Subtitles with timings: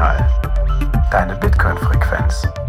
[0.00, 0.26] Notsignal.
[1.10, 2.59] Deine Bitcoin-Frequenz.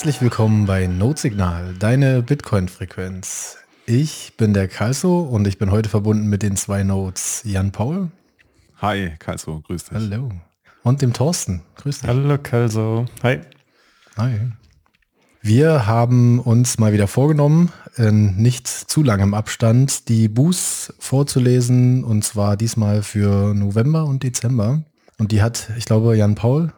[0.00, 3.58] Herzlich willkommen bei Notsignal, deine Bitcoin-Frequenz.
[3.84, 8.10] Ich bin der Kalso und ich bin heute verbunden mit den zwei Notes Jan Paul.
[8.78, 9.92] Hi, Kalso, grüß dich.
[9.92, 10.30] Hallo.
[10.84, 11.60] Und dem Thorsten.
[11.74, 12.08] Grüß dich.
[12.08, 13.04] Hallo Kalso.
[13.22, 13.40] Hi.
[14.16, 14.40] Hi.
[15.42, 22.24] Wir haben uns mal wieder vorgenommen, in nicht zu langem Abstand die Boos vorzulesen und
[22.24, 24.82] zwar diesmal für November und Dezember.
[25.18, 26.72] Und die hat, ich glaube, Jan Paul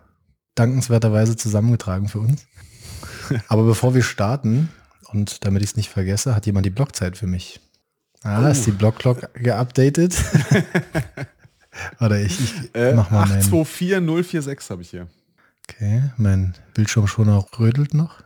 [0.57, 2.47] dankenswerterweise zusammengetragen für uns.
[3.49, 4.69] Aber bevor wir starten,
[5.13, 7.61] und damit ich es nicht vergesse, hat jemand die Blockzeit für mich.
[8.23, 10.15] Ah, ist die Blockclock geupdatet?
[12.01, 13.43] Oder ich, ich Äh, mach mal meinen.
[13.43, 15.07] 824046 habe ich hier.
[15.69, 18.23] Okay, mein Bildschirm schon noch rödelt noch.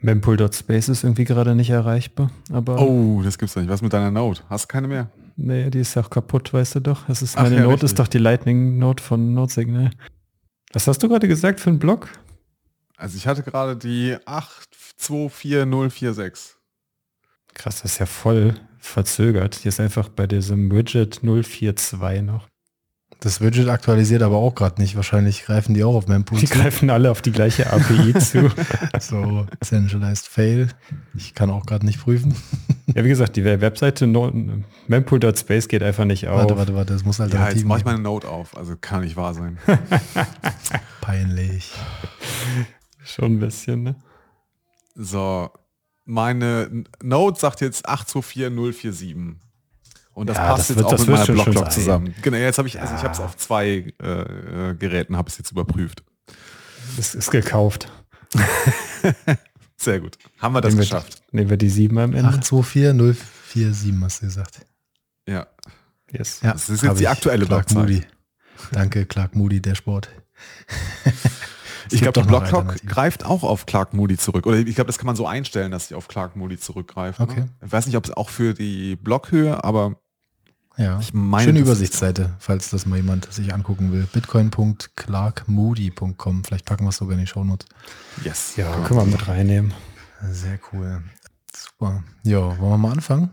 [0.00, 3.70] Mempool.space ist irgendwie gerade nicht erreichbar, aber Oh, das gibt's doch nicht.
[3.70, 4.42] Was mit deiner Note?
[4.50, 5.08] Hast du keine mehr?
[5.36, 7.08] nee, die ist ja auch kaputt, weißt du doch.
[7.08, 7.90] Es ist Ach meine ja, Note richtig.
[7.90, 9.90] ist doch die Lightning Note von Notesignal.
[10.72, 12.08] Was hast du gerade gesagt für einen Block?
[13.02, 16.54] Also ich hatte gerade die 824046.
[17.52, 19.56] Krass, das ist ja voll verzögert.
[19.56, 22.46] Hier ist einfach bei diesem Widget 042 noch.
[23.18, 24.94] Das Widget aktualisiert aber auch gerade nicht.
[24.94, 26.54] Wahrscheinlich greifen die auch auf Mempool Die zu.
[26.54, 28.52] greifen alle auf die gleiche API zu.
[29.00, 30.68] So, Centralized Fail.
[31.16, 32.36] Ich kann auch gerade nicht prüfen.
[32.94, 34.06] Ja, wie gesagt, die Webseite
[34.86, 36.38] mempool.space geht einfach nicht auf.
[36.38, 38.56] Warte, warte, warte, das muss Ja, alternativ jetzt mache ich meine Note auf.
[38.56, 39.58] Also kann nicht wahr sein.
[41.00, 41.72] Peinlich.
[43.04, 43.96] Schon ein bisschen, ne?
[44.94, 45.50] So,
[46.04, 49.36] meine Note sagt jetzt 824047.
[50.14, 52.14] Und das Ja, passt das jetzt wird- auch mit meiner Blockclock zusammen.
[52.20, 55.50] Genau, jetzt habe ich, also ich habe es auf zwei äh, Geräten, habe es jetzt
[55.52, 56.02] überprüft.
[56.98, 57.90] Das ist gekauft.
[59.76, 60.18] Sehr gut.
[60.38, 61.22] Haben wir das Nehmen wir- geschafft.
[61.32, 62.28] Nehmen wir die 7 am Ende.
[62.28, 64.60] 824047 hast du gesagt.
[65.26, 65.46] Ja.
[66.10, 66.40] Yes.
[66.42, 67.88] Ja, Das ist jetzt die aktuelle Clark Blockzeit.
[67.90, 68.06] Moody.
[68.72, 70.10] Danke, Clark Moody, der Sport.
[71.92, 74.46] Ich glaube, die Blockclock greift auch auf Clark Moody zurück.
[74.46, 77.18] Oder ich glaube, das kann man so einstellen, dass sie auf Clark Moody zurückgreift.
[77.20, 77.24] ne?
[77.24, 77.44] Okay.
[77.64, 79.96] Ich weiß nicht, ob es auch für die Blockhöhe, aber
[80.76, 80.98] Ja.
[81.00, 81.44] ich meine.
[81.44, 84.06] Schöne Übersichtsseite, falls das mal jemand sich angucken will.
[84.12, 86.44] Bitcoin.clarkmoody.com.
[86.44, 87.66] Vielleicht packen wir es sogar in die Shownotes.
[88.16, 88.22] so.
[88.28, 88.56] Yes.
[88.56, 89.72] Ja, können wir mit reinnehmen.
[90.30, 91.02] Sehr cool.
[91.54, 92.02] Super.
[92.24, 93.30] Ja, wollen wir mal anfangen?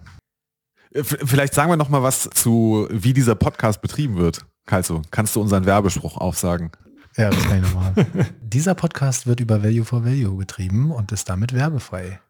[0.92, 4.46] Äh, Vielleicht sagen wir noch mal was zu, wie dieser Podcast betrieben wird.
[4.66, 6.72] Kalso, kannst du unseren Werbespruch aufsagen?
[7.20, 7.94] Ja, das kann ich nochmal.
[8.42, 12.22] Dieser Podcast wird über Value for Value betrieben und ist damit werbefrei.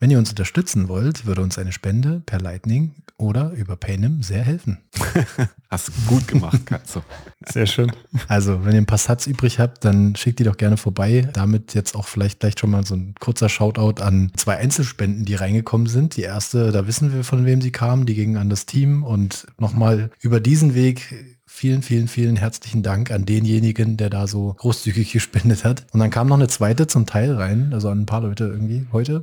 [0.00, 4.42] Wenn ihr uns unterstützen wollt, würde uns eine Spende per Lightning oder über Paynim sehr
[4.42, 4.78] helfen.
[5.70, 7.02] Hast du gut gemacht, Kalso.
[7.44, 7.92] Sehr schön.
[8.26, 11.28] Also, wenn ihr ein paar Satz übrig habt, dann schickt die doch gerne vorbei.
[11.34, 15.34] Damit jetzt auch vielleicht gleich schon mal so ein kurzer Shoutout an zwei Einzelspenden, die
[15.34, 16.16] reingekommen sind.
[16.16, 19.02] Die erste, da wissen wir, von wem sie kam, die ging an das Team.
[19.02, 24.54] Und nochmal über diesen Weg vielen, vielen, vielen herzlichen Dank an denjenigen, der da so
[24.58, 25.86] großzügig gespendet hat.
[25.90, 28.86] Und dann kam noch eine zweite zum Teil rein, also an ein paar Leute irgendwie
[28.92, 29.22] heute.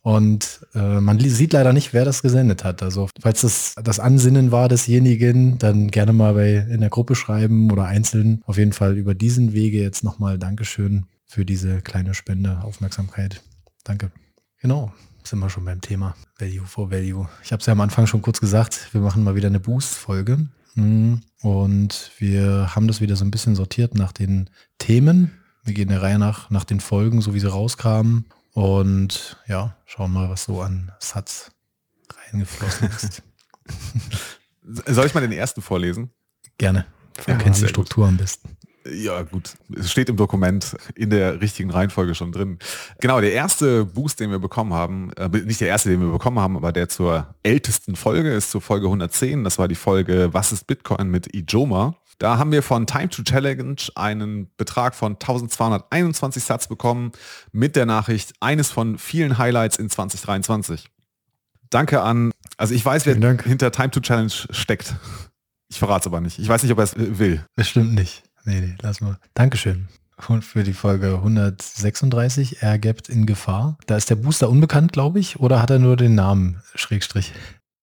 [0.00, 2.84] Und äh, man sieht leider nicht, wer das gesendet hat.
[2.84, 7.70] Also falls das das Ansinnen war desjenigen, dann gerne mal bei in der Gruppe schreiben
[7.72, 8.42] oder einzeln.
[8.46, 13.42] Auf jeden Fall über diesen Wege jetzt nochmal Dankeschön für diese kleine Spende, Aufmerksamkeit.
[13.82, 14.12] Danke.
[14.60, 14.92] Genau,
[15.24, 17.28] sind wir schon beim Thema Value for Value.
[17.42, 20.46] Ich habe es ja am Anfang schon kurz gesagt, wir machen mal wieder eine Boost-Folge.
[20.74, 25.32] Mm, Und wir haben das wieder so ein bisschen sortiert nach den Themen.
[25.64, 28.26] Wir gehen der Reihe nach, nach den Folgen, so wie sie rauskamen.
[28.52, 31.52] Und ja, schauen mal, was so an Satz
[32.32, 33.22] reingeflossen ist.
[34.86, 36.10] Soll ich mal den ersten vorlesen?
[36.58, 36.86] Gerne.
[37.24, 38.56] Wer Ja, kennt die Struktur am besten?
[38.90, 39.54] Ja, gut.
[39.76, 42.58] Es steht im Dokument in der richtigen Reihenfolge schon drin.
[43.00, 46.38] Genau, der erste Boost, den wir bekommen haben, äh, nicht der erste, den wir bekommen
[46.38, 49.44] haben, aber der zur ältesten Folge ist zur Folge 110.
[49.44, 51.94] Das war die Folge Was ist Bitcoin mit Ijoma.
[52.18, 57.12] Da haben wir von Time to Challenge einen Betrag von 1221 Satz bekommen
[57.50, 60.88] mit der Nachricht eines von vielen Highlights in 2023.
[61.70, 64.94] Danke an, also ich weiß, wer hinter Time to Challenge steckt.
[65.68, 66.38] Ich verrate es aber nicht.
[66.38, 67.44] Ich weiß nicht, ob er es will.
[67.56, 68.22] Bestimmt nicht.
[68.44, 69.18] Nee, nee, lass mal.
[69.34, 69.88] Dankeschön.
[70.28, 73.76] Und für die Folge 136, Airgapped in Gefahr.
[73.86, 77.32] Da ist der Booster unbekannt, glaube ich, oder hat er nur den Namen, Schrägstrich?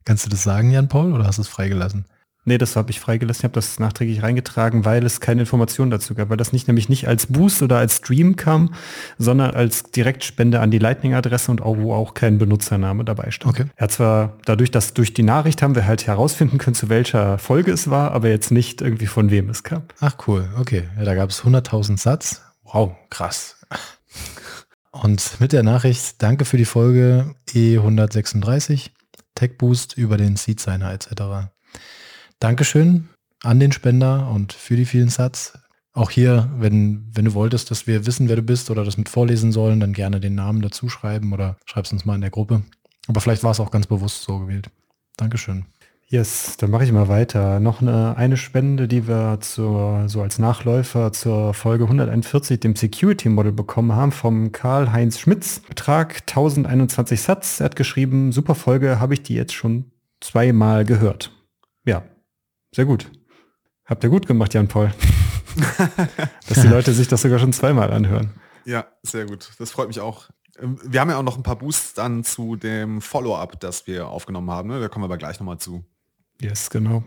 [0.05, 2.05] Kannst du das sagen, Jan Paul, oder hast du es freigelassen?
[2.49, 3.41] Nee, das habe ich freigelassen.
[3.41, 6.89] Ich habe das nachträglich reingetragen, weil es keine Informationen dazu gab, weil das nicht nämlich
[6.89, 8.73] nicht als Boost oder als Stream kam,
[9.19, 13.53] sondern als Direktspende an die Lightning-Adresse und auch wo auch kein Benutzername dabei stand.
[13.53, 13.69] Okay.
[13.75, 17.37] Er hat zwar dadurch, dass durch die Nachricht haben wir halt herausfinden können, zu welcher
[17.37, 19.83] Folge es war, aber jetzt nicht irgendwie von wem es kam.
[19.99, 20.89] Ach cool, okay.
[20.97, 22.41] Ja, da gab es 100.000 Satz.
[22.63, 23.57] Wow, krass.
[24.89, 28.89] Und mit der Nachricht, danke für die Folge E136,
[29.35, 31.51] Tech Boost über den Seed Signer etc.
[32.39, 33.09] Dankeschön
[33.43, 35.59] an den Spender und für die vielen Satz.
[35.91, 39.09] Auch hier, wenn, wenn du wolltest, dass wir wissen, wer du bist oder das mit
[39.09, 42.61] vorlesen sollen, dann gerne den Namen dazu schreiben oder schreib's uns mal in der Gruppe.
[43.07, 44.69] Aber vielleicht war es auch ganz bewusst so gewählt.
[45.17, 45.65] Dankeschön.
[46.07, 47.59] Yes, dann mache ich mal weiter.
[47.59, 53.29] Noch eine, eine Spende, die wir zur, so als Nachläufer zur Folge 141, dem Security
[53.29, 55.59] Model bekommen haben, vom Karl-Heinz Schmitz.
[55.67, 57.59] Betrag 1021 Satz.
[57.59, 59.91] Er hat geschrieben, super Folge, habe ich die jetzt schon
[60.21, 61.31] zweimal gehört.
[61.85, 62.03] Ja,
[62.73, 63.09] sehr gut.
[63.85, 64.93] Habt ihr gut gemacht, Jan-Paul.
[66.47, 68.31] Dass die Leute sich das sogar schon zweimal anhören.
[68.65, 69.49] Ja, sehr gut.
[69.57, 70.29] Das freut mich auch.
[70.59, 74.07] Ähm, Wir haben ja auch noch ein paar Boosts dann zu dem Follow-up, das wir
[74.07, 74.69] aufgenommen haben.
[74.69, 74.79] Ne?
[74.79, 75.83] Da kommen wir aber gleich nochmal zu.
[76.39, 77.03] Yes, genau.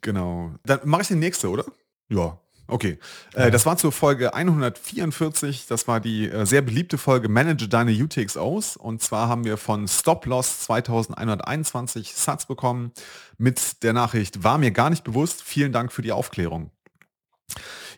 [0.00, 0.54] Genau.
[0.64, 1.64] Dann mache ich die nächste, oder?
[2.08, 2.38] Ja.
[2.68, 2.98] Okay.
[3.34, 5.66] Äh, das war zur Folge 144.
[5.68, 8.76] Das war die äh, sehr beliebte Folge Manage deine UTXOs.
[8.76, 12.92] Und zwar haben wir von Stop Loss 2121 Satz bekommen
[13.38, 15.42] mit der Nachricht, war mir gar nicht bewusst.
[15.42, 16.70] Vielen Dank für die Aufklärung.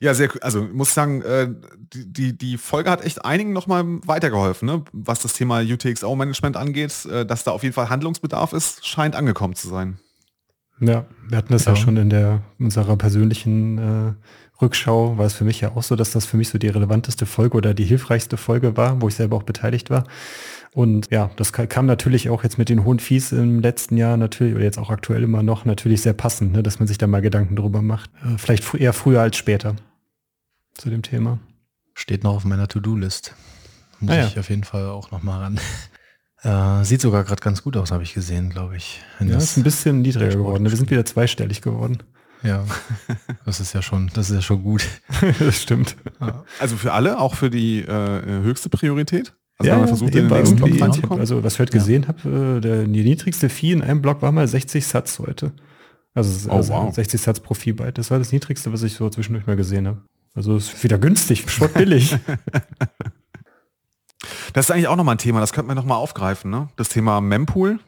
[0.01, 1.49] Ja, sehr, also muss sagen, äh,
[1.93, 4.85] die, die, die Folge hat echt einigen nochmal weitergeholfen, ne?
[4.93, 9.57] was das Thema UTXO-Management angeht, äh, dass da auf jeden Fall Handlungsbedarf ist, scheint angekommen
[9.57, 9.99] zu sein.
[10.81, 11.77] Ja, wir hatten das ja, Ja.
[11.77, 14.13] schon in der unserer persönlichen äh,
[14.63, 17.27] Rückschau, war es für mich ja auch so, dass das für mich so die relevanteste
[17.27, 20.05] Folge oder die hilfreichste Folge war, wo ich selber auch beteiligt war.
[20.73, 24.17] Und ja, das ka- kam natürlich auch jetzt mit den hohen Fees im letzten Jahr
[24.17, 27.07] natürlich, oder jetzt auch aktuell immer noch, natürlich sehr passend, ne, dass man sich da
[27.07, 28.11] mal Gedanken drüber macht.
[28.25, 29.75] Äh, vielleicht eher früher als später
[30.75, 31.39] zu dem Thema.
[31.95, 33.35] Steht noch auf meiner To-Do-List.
[33.99, 34.27] Muss Ah ja.
[34.29, 35.61] ich auf jeden Fall auch noch mal ran.
[36.43, 39.03] Äh, sieht sogar gerade ganz gut aus, habe ich gesehen, glaube ich.
[39.21, 40.63] Ja, ist ein bisschen niedriger geworden.
[40.63, 40.71] ne?
[40.71, 41.99] Wir sind wieder zweistellig geworden.
[42.43, 42.65] Ja,
[43.45, 44.87] das ist ja schon, das ist ja schon gut.
[45.39, 45.97] das stimmt.
[46.59, 49.35] Also für alle, auch für die äh, höchste Priorität?
[49.59, 51.21] Also ja, wenn man ja, versucht, den nächsten Block reinzukommen?
[51.21, 51.79] also was ich heute Ja.
[51.81, 55.53] gesehen habe, äh, der, die niedrigste Fee in einem Block war mal 60 Satz heute.
[56.15, 56.95] Also, Oh, also wow.
[56.95, 57.99] 60 Satz pro Fee-Byte.
[57.99, 60.03] Das war das niedrigste, was ich so zwischendurch mal gesehen habe.
[60.35, 62.17] Also ist wieder günstig, sportbillig.
[64.53, 66.69] Das ist eigentlich auch nochmal ein Thema, das könnten wir nochmal aufgreifen, ne?
[66.77, 67.79] Das Thema Mempool.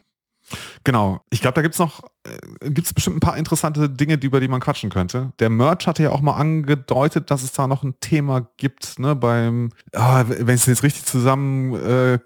[0.83, 1.21] Genau.
[1.29, 4.39] Ich glaube, da gibt es noch, äh, gibt es bestimmt ein paar interessante Dinge, über
[4.39, 5.33] die man quatschen könnte.
[5.39, 9.15] Der Merch hatte ja auch mal angedeutet, dass es da noch ein Thema gibt, ne,
[9.15, 12.19] beim, ah, wenn ich es jetzt richtig zusammen äh,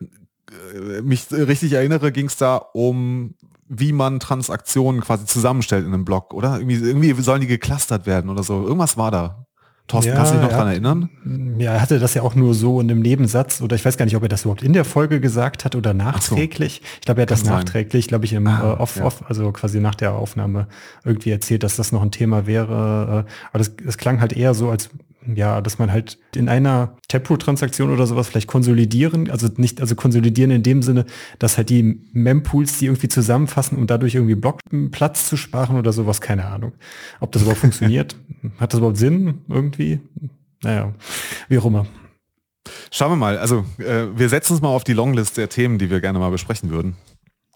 [1.02, 3.36] mich richtig erinnere, ging es da um
[3.70, 6.58] wie man Transaktionen quasi zusammenstellt in einem Blog, oder?
[6.58, 8.64] Irgendwie, irgendwie sollen die geclustert werden oder so.
[8.64, 9.47] Irgendwas war da.
[9.88, 10.58] Thorsten, Ja, kannst du dich noch ja.
[10.58, 11.10] dran erinnern?
[11.60, 14.06] ja, er hatte das ja auch nur so in einem Nebensatz oder ich weiß gar
[14.06, 16.82] nicht, ob er das überhaupt in der Folge gesagt hat oder nachträglich.
[16.96, 17.56] Ich glaube, er hat das Kann sein.
[17.60, 19.06] nachträglich, glaube ich, im Ah, äh, off, ja.
[19.06, 20.68] off, also quasi nach der Aufnahme
[21.06, 23.26] irgendwie erzählt, dass das noch ein Thema wäre.
[23.28, 24.90] Äh, aber das, das klang halt eher so, als
[25.36, 30.52] ja, dass man halt in einer Taproot-Transaktion oder sowas vielleicht konsolidieren, also nicht, also konsolidieren
[30.52, 31.06] in dem Sinne,
[31.40, 36.22] dass halt die Mempools die irgendwie zusammenfassen, um dadurch irgendwie Blockplatz zu sparen oder sowas,
[36.22, 36.74] keine Ahnung.
[37.20, 38.16] Ob das überhaupt funktioniert?
[38.60, 40.00] Hat das überhaupt Sinn irgendwie?
[40.64, 40.94] Naja,
[41.50, 41.86] wie auch immer.
[42.92, 43.38] Schauen wir mal.
[43.38, 46.32] Also äh, wir setzen uns mal auf die Longlist der Themen, die wir gerne mal
[46.32, 46.96] besprechen würden.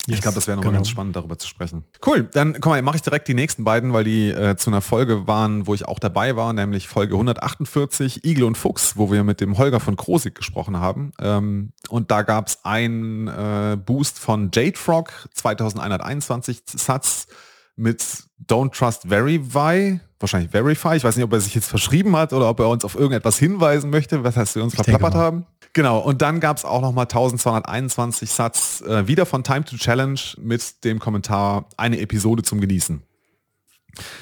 [0.07, 0.79] Ich Yes, glaube, das wäre nochmal genau.
[0.79, 1.83] ganz spannend, darüber zu sprechen.
[2.05, 4.81] Cool, dann komm mal, mache ich direkt die nächsten beiden, weil die äh, zu einer
[4.81, 9.23] Folge waren, wo ich auch dabei war, nämlich Folge 148, Igel und Fuchs, wo wir
[9.23, 11.11] mit dem Holger von Krosig gesprochen haben.
[11.19, 17.27] Ähm, und da gab es einen äh, Boost von Jade Frog, 2121 Satz
[17.75, 18.03] mit
[18.47, 20.95] Don't Trust Verify, wahrscheinlich Verify.
[20.95, 23.37] Ich weiß nicht, ob er sich jetzt verschrieben hat oder ob er uns auf irgendetwas
[23.37, 25.45] hinweisen möchte, was heißt wir uns Ich verplappert haben.
[25.73, 30.19] Genau, und dann gab es auch nochmal 1221 Satz äh, wieder von Time to Challenge
[30.37, 33.01] mit dem Kommentar eine Episode zum Genießen.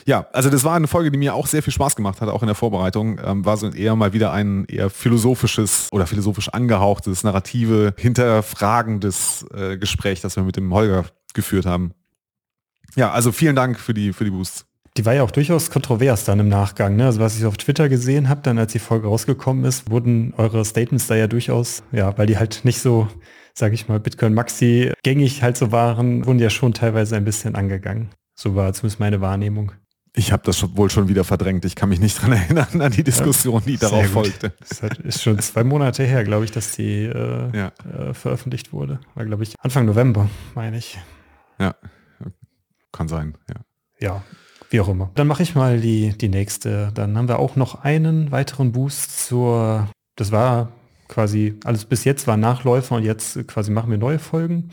[0.06, 2.42] Ja, also das war eine Folge, die mir auch sehr viel Spaß gemacht hat, auch
[2.42, 3.20] in der Vorbereitung.
[3.24, 9.78] Ähm, war so eher mal wieder ein eher philosophisches oder philosophisch angehauchtes, narrative, hinterfragendes äh,
[9.78, 11.94] Gespräch, das wir mit dem Holger geführt haben.
[12.96, 14.66] Ja, also vielen Dank für die, für die Boosts.
[14.98, 16.96] Die war ja auch durchaus kontrovers dann im Nachgang.
[16.96, 17.06] Ne?
[17.06, 20.66] Also was ich auf Twitter gesehen habe, dann als die Folge rausgekommen ist, wurden eure
[20.66, 23.08] Statements da ja durchaus, ja, weil die halt nicht so,
[23.54, 27.56] sage ich mal, Bitcoin Maxi gängig halt so waren, wurden ja schon teilweise ein bisschen
[27.56, 28.10] angegangen.
[28.36, 29.72] So war zumindest meine Wahrnehmung.
[30.16, 31.64] Ich habe das schon, wohl schon wieder verdrängt.
[31.66, 34.54] Ich kann mich nicht dran erinnern an die Diskussion, die darauf folgte.
[34.60, 37.72] Das ist, ist schon zwei Monate her, glaube ich, dass die äh, Ja.
[37.88, 39.00] äh, veröffentlicht wurde.
[39.14, 40.98] War, glaube ich, Anfang November, meine ich.
[41.60, 41.76] Ja,
[43.00, 43.34] kann sein.
[43.48, 43.56] Ja.
[44.02, 44.24] Ja,
[44.70, 45.10] Wie auch immer.
[45.16, 46.92] Dann mache ich mal die, die nächste.
[46.94, 50.74] Dann haben wir auch noch einen weiteren Boost zur, das war
[51.08, 54.70] quasi, alles bis jetzt war Nachläufer und jetzt quasi machen wir neue Folgen,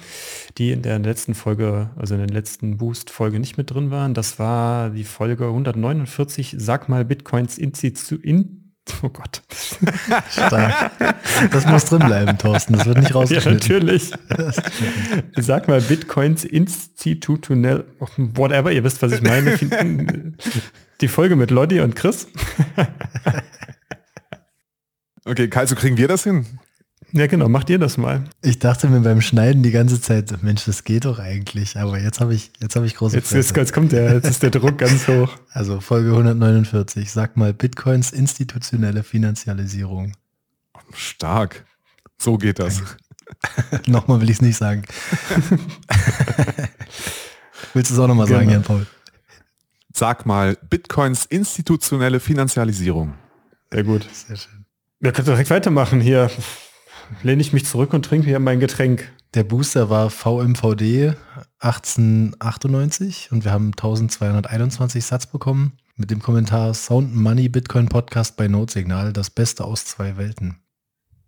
[0.58, 4.12] die in der letzten Folge, also in der letzten Boost-Folge nicht mit drin waren.
[4.12, 8.65] Das war die Folge 149, sag mal Bitcoins Institu in
[9.02, 9.42] Oh Gott.
[10.30, 10.92] Stark.
[11.50, 12.74] Das muss drin bleiben, Thorsten.
[12.74, 13.68] Das wird nicht rausgeschnitten.
[13.68, 14.12] Ja, natürlich.
[15.36, 17.84] Sag mal, Bitcoins institutionell,
[18.16, 19.58] whatever, ihr wisst, was ich meine.
[21.00, 22.28] Die Folge mit Lodi und Chris.
[25.24, 26.46] Okay, Kai, so kriegen wir das hin?
[27.16, 28.24] Ja, genau, macht ihr das mal.
[28.42, 32.20] Ich dachte mir beim Schneiden die ganze Zeit, Mensch, das geht doch eigentlich, aber jetzt
[32.20, 34.76] habe ich, jetzt habe ich große jetzt, jetzt, jetzt, kommt der, jetzt ist der Druck
[34.82, 35.32] ganz hoch.
[35.48, 40.12] Also Folge 149, sag mal Bitcoins institutionelle Finanzialisierung.
[40.92, 41.64] Stark.
[42.18, 42.82] So geht das.
[43.86, 44.82] nochmal will ich es nicht sagen.
[47.72, 48.40] Willst du es auch nochmal genau.
[48.40, 48.86] sagen, Jan Paul?
[49.94, 53.14] Sag mal, Bitcoins institutionelle Finanzialisierung.
[53.72, 54.06] Sehr gut.
[54.12, 54.66] Sehr schön.
[55.00, 56.30] Wir können direkt weitermachen hier.
[57.22, 59.12] Lehne ich mich zurück und trinke hier mein Getränk.
[59.34, 61.14] Der Booster war VMVD
[61.58, 68.48] 1898 und wir haben 1221 Satz bekommen mit dem Kommentar Sound Money Bitcoin Podcast bei
[68.48, 70.60] Notsignal, das Beste aus zwei Welten.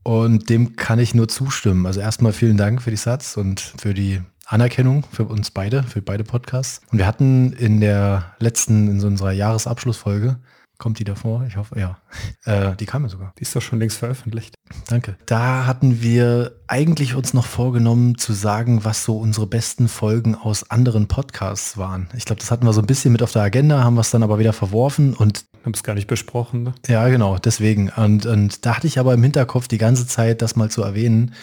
[0.02, 1.86] Und dem kann ich nur zustimmen.
[1.86, 6.00] Also erstmal vielen Dank für die Satz und für die Anerkennung für uns beide, für
[6.00, 6.80] beide Podcasts.
[6.90, 10.38] Und wir hatten in der letzten, in so unserer Jahresabschlussfolge,
[10.78, 11.44] Kommt die davor?
[11.48, 11.98] Ich hoffe, ja.
[12.44, 13.34] Äh, die kam ja sogar.
[13.38, 14.54] Die ist doch schon längst veröffentlicht.
[14.86, 15.16] Danke.
[15.26, 20.70] Da hatten wir eigentlich uns noch vorgenommen zu sagen, was so unsere besten Folgen aus
[20.70, 22.08] anderen Podcasts waren.
[22.16, 24.10] Ich glaube, das hatten wir so ein bisschen mit auf der Agenda, haben wir es
[24.10, 26.62] dann aber wieder verworfen und haben es gar nicht besprochen.
[26.62, 26.74] Ne?
[26.86, 27.90] Ja, genau, deswegen.
[27.90, 31.34] Und, und da hatte ich aber im Hinterkopf die ganze Zeit, das mal zu erwähnen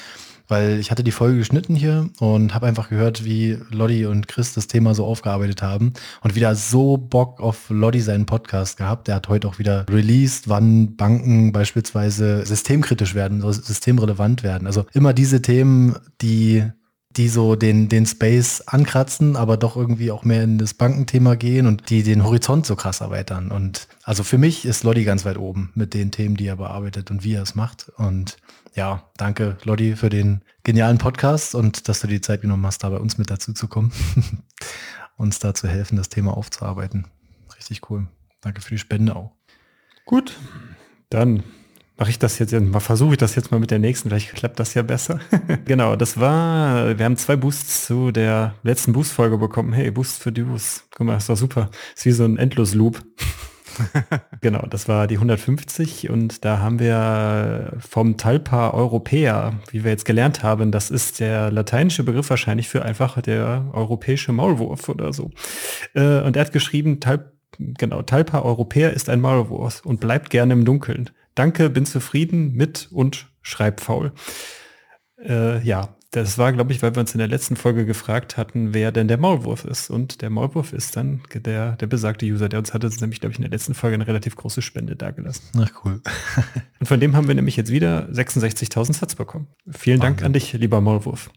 [0.47, 4.53] weil ich hatte die Folge geschnitten hier und habe einfach gehört, wie Lodi und Chris
[4.53, 9.07] das Thema so aufgearbeitet haben und wieder so Bock auf Lodi seinen Podcast gehabt.
[9.07, 14.67] Der hat heute auch wieder released, wann Banken beispielsweise systemkritisch werden, systemrelevant werden.
[14.67, 16.63] Also immer diese Themen, die
[17.17, 21.65] die so den, den Space ankratzen, aber doch irgendwie auch mehr in das Bankenthema gehen
[21.65, 23.51] und die den Horizont so krass erweitern.
[23.51, 27.11] Und also für mich ist Lodi ganz weit oben mit den Themen, die er bearbeitet
[27.11, 27.89] und wie er es macht.
[27.97, 28.37] Und
[28.75, 32.89] ja, danke Lodi für den genialen Podcast und dass du die Zeit genommen hast, da
[32.89, 33.91] bei uns mit dazu zu kommen,
[35.17, 37.07] uns da zu helfen, das Thema aufzuarbeiten.
[37.55, 38.07] Richtig cool.
[38.41, 39.31] Danke für die Spende auch.
[40.05, 40.37] Gut,
[41.09, 41.43] dann
[41.97, 44.59] mache ich das jetzt, mal versuche ich das jetzt mal mit der nächsten, vielleicht klappt
[44.59, 45.21] das ja besser.
[45.65, 49.71] genau, das war, wir haben zwei Boosts zu der letzten Boost-Folge bekommen.
[49.71, 50.83] Hey, Boost für die Boost.
[50.91, 51.71] Guck mal, ist doch super.
[51.95, 53.01] Ist wie so ein Endlos-Loop.
[54.41, 60.05] genau, das war die 150 und da haben wir vom Talpa Europäer, wie wir jetzt
[60.05, 65.31] gelernt haben, das ist der lateinische Begriff wahrscheinlich für einfach der europäische Maulwurf oder so.
[65.93, 70.53] Äh, und er hat geschrieben, Talp, genau, Talpa Europäer ist ein Maulwurf und bleibt gerne
[70.53, 71.09] im Dunkeln.
[71.35, 74.13] Danke, bin zufrieden mit und schreib faul.
[75.21, 78.73] Äh, ja, das war, glaube ich, weil wir uns in der letzten Folge gefragt hatten,
[78.73, 79.89] wer denn der Maulwurf ist.
[79.89, 83.39] Und der Maulwurf ist dann der, der besagte User, der uns hatte nämlich, glaube ich,
[83.39, 85.43] in der letzten Folge eine relativ große Spende dagelassen.
[85.57, 86.01] Ach cool.
[86.79, 89.47] und von dem haben wir nämlich jetzt wieder 66.000 Satz bekommen.
[89.69, 91.29] Vielen Dank an dich, lieber Maulwurf.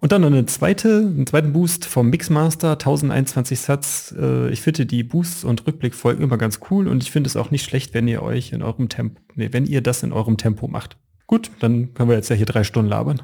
[0.00, 4.14] Und dann eine zweite, einen zweiten Boost vom Mixmaster, 1021 Satz.
[4.16, 7.50] Äh, ich finde die Boosts und Rückblickfolgen immer ganz cool und ich finde es auch
[7.50, 10.68] nicht schlecht, wenn ihr euch in eurem Tempo, nee, wenn ihr das in eurem Tempo
[10.68, 10.96] macht.
[11.26, 13.22] Gut, dann können wir jetzt ja hier drei Stunden labern.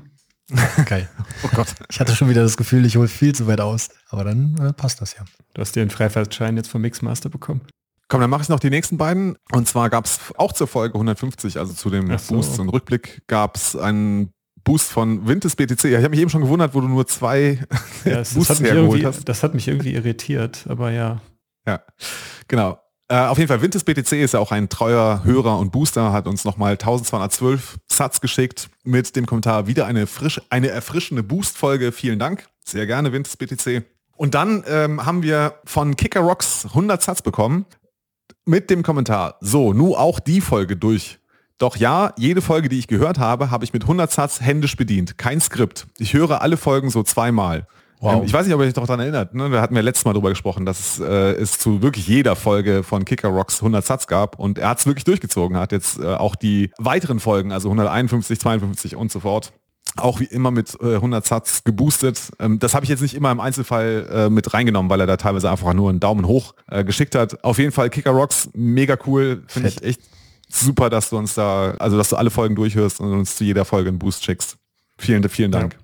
[0.85, 1.09] Geil.
[1.43, 1.69] Oh Gott.
[1.91, 3.91] Ich hatte schon wieder das Gefühl, ich hole viel zu weit aus.
[4.09, 5.25] Aber dann äh, passt das ja.
[5.53, 7.61] Du hast dir einen Freifahrtschein jetzt vom Mixmaster bekommen.
[8.09, 9.37] Komm, dann mache ich noch die nächsten beiden.
[9.53, 12.35] Und zwar gab es auch zur Folge 150, also zu dem so.
[12.35, 14.33] Boost und Rückblick, gab es einen
[14.63, 15.85] Boost von Vintes BTC.
[15.85, 17.59] Ja, ich habe mich eben schon gewundert, wo du nur zwei
[18.05, 19.29] ja, Boosts das hergeholt hast.
[19.29, 21.21] Das hat mich irgendwie irritiert, aber ja.
[21.67, 21.83] Ja,
[22.49, 22.79] genau.
[23.15, 26.27] Äh, auf jeden Fall, Vintes BTC ist ja auch ein treuer Hörer und Booster, hat
[26.27, 31.93] uns nochmal 1212 Satz geschickt mit dem Kommentar, wieder eine, frisch, eine erfrischende Boost-Folge.
[31.93, 32.49] Vielen Dank.
[32.65, 33.85] Sehr gerne, Vintes BTC.
[34.17, 37.67] Und dann ähm, haben wir von Kicker Rocks 100 Satz bekommen
[38.47, 41.21] mit dem Kommentar, so, nu auch die Folge durch.
[41.59, 45.19] Doch ja, jede Folge, die ich gehört habe, habe ich mit 100 Satz händisch bedient.
[45.19, 45.87] Kein Skript.
[45.99, 47.69] Ich höre alle Folgen so zweimal.
[48.01, 48.17] Wow.
[48.17, 49.35] Ähm, ich weiß nicht, ob ihr euch noch daran erinnert.
[49.35, 49.49] Ne?
[49.51, 52.83] Da hatten wir letztes Mal drüber gesprochen, dass es, äh, es zu wirklich jeder Folge
[52.83, 56.07] von Kicker Rocks 100 Satz gab und er hat es wirklich durchgezogen, hat jetzt äh,
[56.07, 59.53] auch die weiteren Folgen, also 151, 52 und so fort,
[59.97, 62.21] auch wie immer mit äh, 100 Satz geboostet.
[62.41, 65.17] Ähm, das habe ich jetzt nicht immer im Einzelfall äh, mit reingenommen, weil er da
[65.17, 67.43] teilweise einfach nur einen Daumen hoch äh, geschickt hat.
[67.45, 70.01] Auf jeden Fall Kicker Rocks, mega cool, finde ich echt
[70.49, 73.65] super, dass du uns da, also dass du alle Folgen durchhörst und uns zu jeder
[73.65, 74.57] Folge einen Boost schickst.
[74.99, 75.75] Vielen, vielen Dank.
[75.75, 75.84] Ja.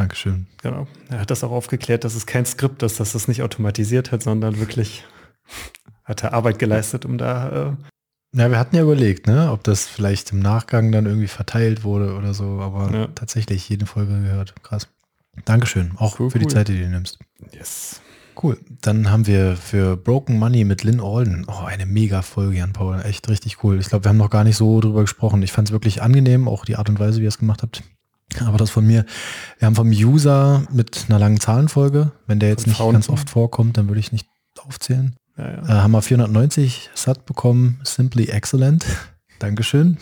[0.00, 0.46] Dankeschön.
[0.62, 0.86] Genau.
[1.10, 4.22] Er hat das auch aufgeklärt, dass es kein Skript ist, dass das nicht automatisiert hat,
[4.22, 5.04] sondern wirklich
[6.04, 7.76] Hat er Arbeit geleistet, um da...
[8.32, 11.82] Äh ja, wir hatten ja überlegt, ne, ob das vielleicht im Nachgang dann irgendwie verteilt
[11.82, 13.06] wurde oder so, aber ja.
[13.08, 14.54] tatsächlich jede Folge gehört.
[14.62, 14.88] Krass.
[15.44, 17.18] Dankeschön, auch cool, für die Zeit, die du nimmst.
[17.52, 18.00] Yes.
[18.40, 18.58] Cool.
[18.80, 21.44] Dann haben wir für Broken Money mit Lynn Alden.
[21.48, 23.00] Oh, eine mega Folge, Jan Paul.
[23.04, 23.78] Echt richtig cool.
[23.78, 25.42] Ich glaube, wir haben noch gar nicht so drüber gesprochen.
[25.42, 27.82] Ich fand es wirklich angenehm, auch die Art und Weise, wie ihr es gemacht habt.
[28.38, 29.04] Aber das von mir,
[29.58, 32.12] wir haben vom User mit einer langen Zahlenfolge.
[32.26, 35.16] Wenn der jetzt nicht ganz oft vorkommt, dann würde ich nicht aufzählen.
[35.36, 35.62] Ja, ja.
[35.62, 37.80] Äh, haben wir 490 Sat bekommen.
[37.84, 38.84] Simply excellent.
[39.38, 39.98] Dankeschön.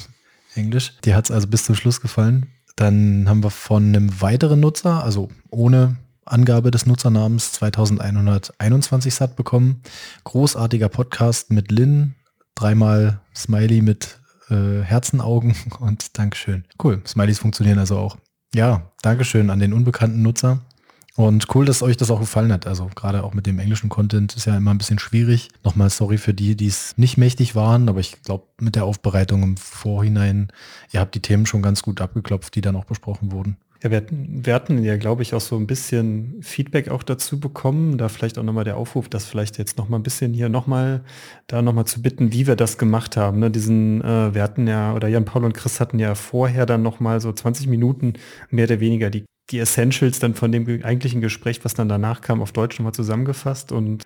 [0.55, 0.95] Englisch.
[1.05, 2.47] Die hat es also bis zum Schluss gefallen.
[2.77, 9.83] Dann haben wir von einem weiteren Nutzer, also ohne Angabe des Nutzernamens 2121 Sat bekommen.
[10.25, 12.15] Großartiger Podcast mit Lynn,
[12.55, 14.19] dreimal Smiley mit
[14.51, 16.65] äh, Herzenaugen und Dankeschön.
[16.83, 18.17] Cool, Smileys funktionieren also auch.
[18.55, 20.61] Ja, Dankeschön an den unbekannten Nutzer.
[21.19, 22.69] Und cool, dass euch das auch gefallen hat.
[22.69, 25.49] Also gerade auch mit dem englischen Content ist ja immer ein bisschen schwierig.
[25.65, 29.43] Nochmal sorry für die, die es nicht mächtig waren, aber ich glaube mit der Aufbereitung
[29.43, 30.47] im Vorhinein,
[30.93, 33.57] ihr habt die Themen schon ganz gut abgeklopft, die dann auch besprochen wurden.
[33.81, 37.39] Ja, wir hatten, wir hatten ja, glaube ich, auch so ein bisschen Feedback auch dazu
[37.39, 37.97] bekommen.
[37.97, 41.05] Da vielleicht auch nochmal der Aufruf, das vielleicht jetzt nochmal ein bisschen hier nochmal,
[41.47, 43.39] da nochmal zu bitten, wie wir das gemacht haben.
[43.39, 43.53] Ne?
[43.53, 47.21] Diesen, äh, wir hatten ja, oder Jan Paul und Chris hatten ja vorher dann nochmal
[47.21, 48.15] so 20 Minuten
[48.51, 52.43] mehr oder weniger die, die Essentials dann von dem eigentlichen Gespräch, was dann danach kam,
[52.43, 54.03] auf Deutsch nochmal zusammengefasst und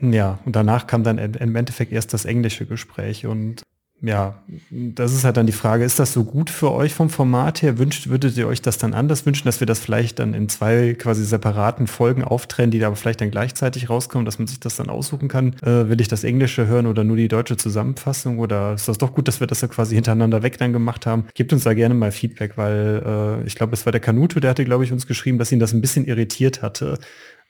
[0.00, 3.62] ja, und danach kam dann im Endeffekt erst das englische Gespräch und
[4.02, 7.60] ja, das ist halt dann die Frage, ist das so gut für euch vom Format
[7.60, 7.78] her?
[7.78, 10.94] Wünscht, würdet ihr euch das dann anders wünschen, dass wir das vielleicht dann in zwei
[10.94, 14.76] quasi separaten Folgen auftrennen, die da aber vielleicht dann gleichzeitig rauskommen, dass man sich das
[14.76, 15.54] dann aussuchen kann?
[15.62, 18.38] Äh, will ich das Englische hören oder nur die deutsche Zusammenfassung?
[18.38, 21.26] Oder ist das doch gut, dass wir das ja quasi hintereinander weg dann gemacht haben?
[21.34, 23.02] Gebt uns da gerne mal Feedback, weil
[23.42, 25.60] äh, ich glaube, es war der Kanuto, der hatte, glaube ich, uns geschrieben, dass ihn
[25.60, 26.98] das ein bisschen irritiert hatte,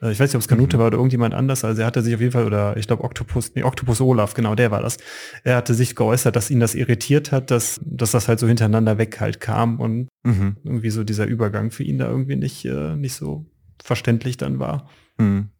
[0.02, 0.80] ich weiß nicht, ob es Kanute mhm.
[0.80, 3.54] war oder irgendjemand anders, also er hatte sich auf jeden Fall, oder ich glaube Octopus,
[3.54, 4.96] nee, Octopus Olaf, genau, der war das.
[5.44, 8.96] Er hatte sich geäußert, dass ihn das irritiert hat, dass, dass das halt so hintereinander
[8.96, 10.56] weg halt kam und mhm.
[10.64, 13.46] irgendwie so dieser Übergang für ihn da irgendwie nicht, äh, nicht so
[13.82, 14.88] verständlich dann war.
[15.18, 15.50] Mhm.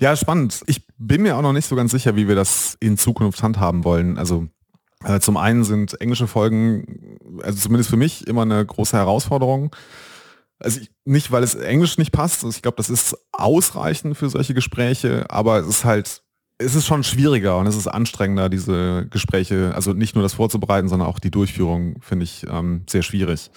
[0.00, 0.62] Ja, spannend.
[0.66, 3.84] Ich bin mir auch noch nicht so ganz sicher, wie wir das in Zukunft handhaben
[3.84, 4.18] wollen.
[4.18, 4.48] Also
[5.04, 9.74] äh, zum einen sind englische Folgen, also zumindest für mich, immer eine große Herausforderung.
[10.58, 12.44] Also ich, nicht, weil es Englisch nicht passt.
[12.44, 16.22] Also ich glaube, das ist ausreichend für solche Gespräche, aber es ist halt,
[16.58, 20.88] es ist schon schwieriger und es ist anstrengender, diese Gespräche, also nicht nur das vorzubereiten,
[20.88, 23.50] sondern auch die Durchführung finde ich ähm, sehr schwierig.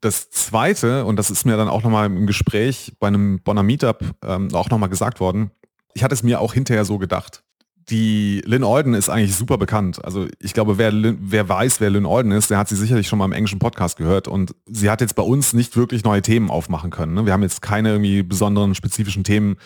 [0.00, 4.02] Das Zweite, und das ist mir dann auch nochmal im Gespräch bei einem Bonner Meetup
[4.24, 5.50] ähm, auch nochmal gesagt worden,
[5.94, 7.44] ich hatte es mir auch hinterher so gedacht
[7.90, 10.04] die Lynn Alden ist eigentlich super bekannt.
[10.04, 13.18] Also ich glaube, wer, wer weiß, wer Lynn Alden ist, der hat sie sicherlich schon
[13.18, 16.50] mal im englischen Podcast gehört und sie hat jetzt bei uns nicht wirklich neue Themen
[16.50, 17.14] aufmachen können.
[17.14, 17.26] Ne?
[17.26, 19.56] Wir haben jetzt keine irgendwie besonderen spezifischen Themen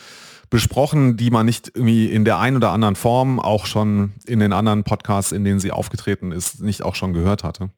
[0.50, 4.52] besprochen, die man nicht irgendwie in der einen oder anderen Form auch schon in den
[4.52, 7.70] anderen Podcasts, in denen sie aufgetreten ist, nicht auch schon gehört hatte.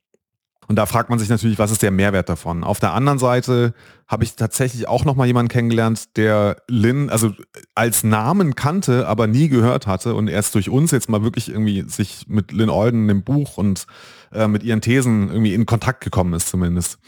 [0.68, 2.64] Und da fragt man sich natürlich, was ist der Mehrwert davon?
[2.64, 3.74] Auf der anderen Seite
[4.08, 7.32] habe ich tatsächlich auch noch mal jemanden kennengelernt, der Lynn also
[7.74, 11.84] als Namen kannte, aber nie gehört hatte und erst durch uns jetzt mal wirklich irgendwie
[11.88, 13.86] sich mit Lynn Alden, dem Buch und
[14.32, 16.98] äh, mit ihren Thesen irgendwie in Kontakt gekommen ist zumindest.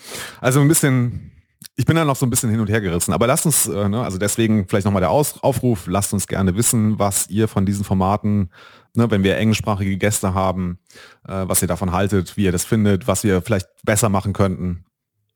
[0.40, 1.33] Also ein bisschen,
[1.77, 3.12] ich bin da noch so ein bisschen hin und her gerissen.
[3.12, 6.57] Aber lasst uns, äh, ne, also deswegen vielleicht nochmal der Aus Aufruf, lasst uns gerne
[6.57, 8.51] wissen, was ihr von diesen Formaten
[8.98, 10.78] ne, wenn wir englischsprachige Gäste haben,
[11.26, 14.84] äh, was ihr davon haltet, wie ihr das findet, was wir vielleicht besser machen könnten.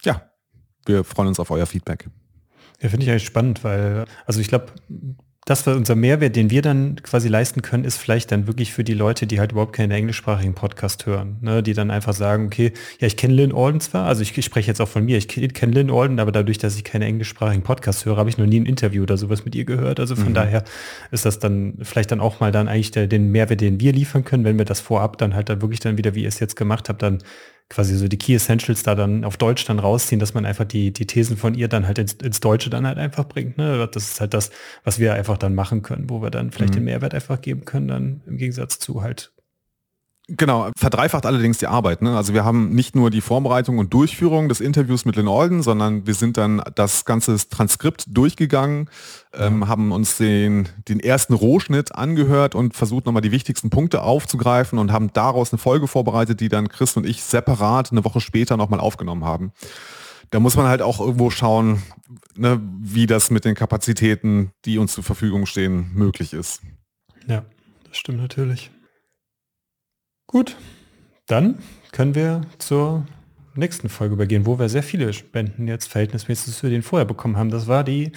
[0.02, 0.22] Ja,
[0.84, 2.10] wir freuen uns auf euer Feedback.
[2.82, 4.66] Ja, finde ich eigentlich spannend, weil, also ich glaube,
[5.44, 8.84] das war unser Mehrwert, den wir dann quasi leisten können, ist vielleicht dann wirklich für
[8.84, 11.64] die Leute, die halt überhaupt keinen englischsprachigen Podcast hören, ne?
[11.64, 14.68] die dann einfach sagen, okay, ja, ich kenne Lynn Alden zwar, also ich, ich, spreche
[14.68, 18.04] jetzt auch von mir, ich kenne Lynn Alden, aber dadurch, dass ich keine englischsprachigen Podcasts
[18.04, 19.98] höre, habe ich noch nie ein Interview oder sowas mit ihr gehört.
[19.98, 20.34] Also von mhm.
[20.34, 20.62] daher
[21.10, 24.24] ist das dann vielleicht dann auch mal dann eigentlich der, den Mehrwert, den wir liefern
[24.24, 26.54] können, wenn wir das vorab dann halt dann wirklich dann wieder, wie ihr es jetzt
[26.54, 27.18] gemacht habt, dann
[27.68, 30.92] quasi so die Key Essentials da dann auf Deutsch dann rausziehen, dass man einfach die,
[30.92, 33.56] die Thesen von ihr dann halt ins, ins Deutsche dann halt einfach bringt.
[33.56, 33.88] Ne?
[33.90, 34.50] Das ist halt das,
[34.84, 36.80] was wir einfach dann machen können, wo wir dann vielleicht mhm.
[36.80, 39.31] den Mehrwert einfach geben können, dann im Gegensatz zu halt
[40.28, 42.00] Genau, verdreifacht allerdings die Arbeit.
[42.00, 42.16] Ne?
[42.16, 46.06] Also wir haben nicht nur die Vorbereitung und Durchführung des Interviews mit Lynn Alden, sondern
[46.06, 48.88] wir sind dann das ganze Transkript durchgegangen,
[49.34, 54.78] ähm, haben uns den, den ersten Rohschnitt angehört und versucht nochmal die wichtigsten Punkte aufzugreifen
[54.78, 58.56] und haben daraus eine Folge vorbereitet, die dann Chris und ich separat eine Woche später
[58.56, 59.52] nochmal aufgenommen haben.
[60.30, 61.82] Da muss man halt auch irgendwo schauen,
[62.36, 66.62] ne, wie das mit den Kapazitäten, die uns zur Verfügung stehen, möglich ist.
[67.26, 67.44] Ja,
[67.88, 68.70] das stimmt natürlich.
[70.32, 70.56] Gut,
[71.26, 71.58] dann
[71.92, 73.04] können wir zur
[73.54, 77.50] nächsten Folge übergehen, wo wir sehr viele Spenden jetzt verhältnismäßig zu denen vorher bekommen haben.
[77.50, 78.12] Das war die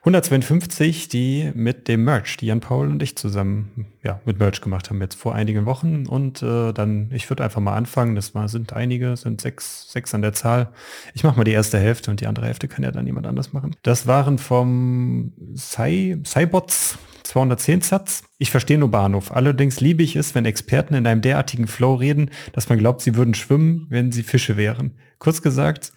[0.00, 4.90] 152, die mit dem Merch, die Jan Paul und ich zusammen ja, mit Merch gemacht
[4.90, 6.08] haben jetzt vor einigen Wochen.
[6.08, 8.16] Und äh, dann, ich würde einfach mal anfangen.
[8.16, 10.70] Das war, sind einige, sind sechs, sechs an der Zahl.
[11.14, 13.52] Ich mache mal die erste Hälfte und die andere Hälfte kann ja dann jemand anders
[13.52, 13.76] machen.
[13.84, 16.98] Das waren vom Cybots
[17.30, 18.24] 210 Satz.
[18.38, 19.30] Ich verstehe nur Bahnhof.
[19.30, 23.14] Allerdings liebe ich es, wenn Experten in einem derartigen Flow reden, dass man glaubt, sie
[23.14, 24.98] würden schwimmen, wenn sie Fische wären.
[25.20, 25.92] Kurz gesagt,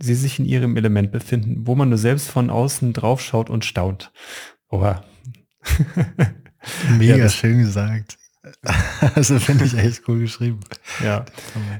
[0.00, 4.12] sie sich in ihrem Element befinden, wo man nur selbst von außen draufschaut und staunt.
[4.70, 5.04] Oha.
[6.98, 8.18] Mega ja, schön gesagt.
[9.14, 10.60] Also finde ich echt cool geschrieben.
[11.02, 11.24] Ja.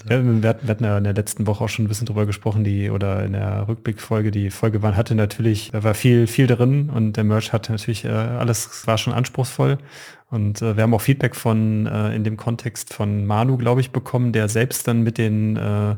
[0.09, 2.27] ja wir, hatten, wir hatten ja in der letzten Woche auch schon ein bisschen drüber
[2.27, 6.47] gesprochen, die oder in der Rückblickfolge, die Folge war, hatte natürlich, da war viel, viel
[6.47, 9.79] drin und der Merch hatte natürlich äh, alles, war schon anspruchsvoll.
[10.31, 13.91] Und äh, wir haben auch Feedback von äh, in dem Kontext von Manu, glaube ich,
[13.91, 15.97] bekommen, der selbst dann mit den äh,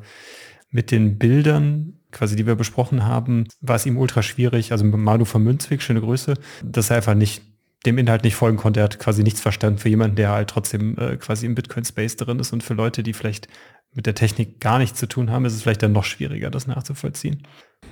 [0.70, 5.24] mit den Bildern quasi, die wir besprochen haben, war es ihm ultra schwierig, also Manu
[5.24, 7.42] von Münzweg, schöne Grüße, dass er einfach nicht
[7.87, 8.81] dem Inhalt nicht folgen konnte.
[8.81, 12.38] Er hat quasi nichts verstanden für jemanden, der halt trotzdem äh, quasi im Bitcoin-Space drin
[12.38, 12.53] ist.
[12.53, 13.49] Und für Leute, die vielleicht
[13.94, 16.66] mit der Technik gar nichts zu tun haben, ist es vielleicht dann noch schwieriger, das
[16.66, 17.42] nachzuvollziehen.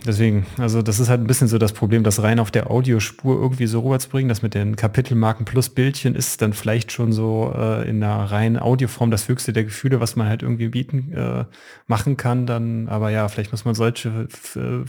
[0.04, 3.40] Deswegen, also das ist halt ein bisschen so das Problem, das rein auf der Audiospur
[3.40, 4.28] irgendwie so rüberzubringen.
[4.28, 8.58] Das mit den Kapitelmarken plus Bildchen ist dann vielleicht schon so äh, in einer reinen
[8.58, 11.44] Audioform das höchste der Gefühle, was man halt irgendwie bieten, äh,
[11.86, 12.46] machen kann.
[12.46, 14.84] Dann, aber ja, vielleicht muss man solche äh,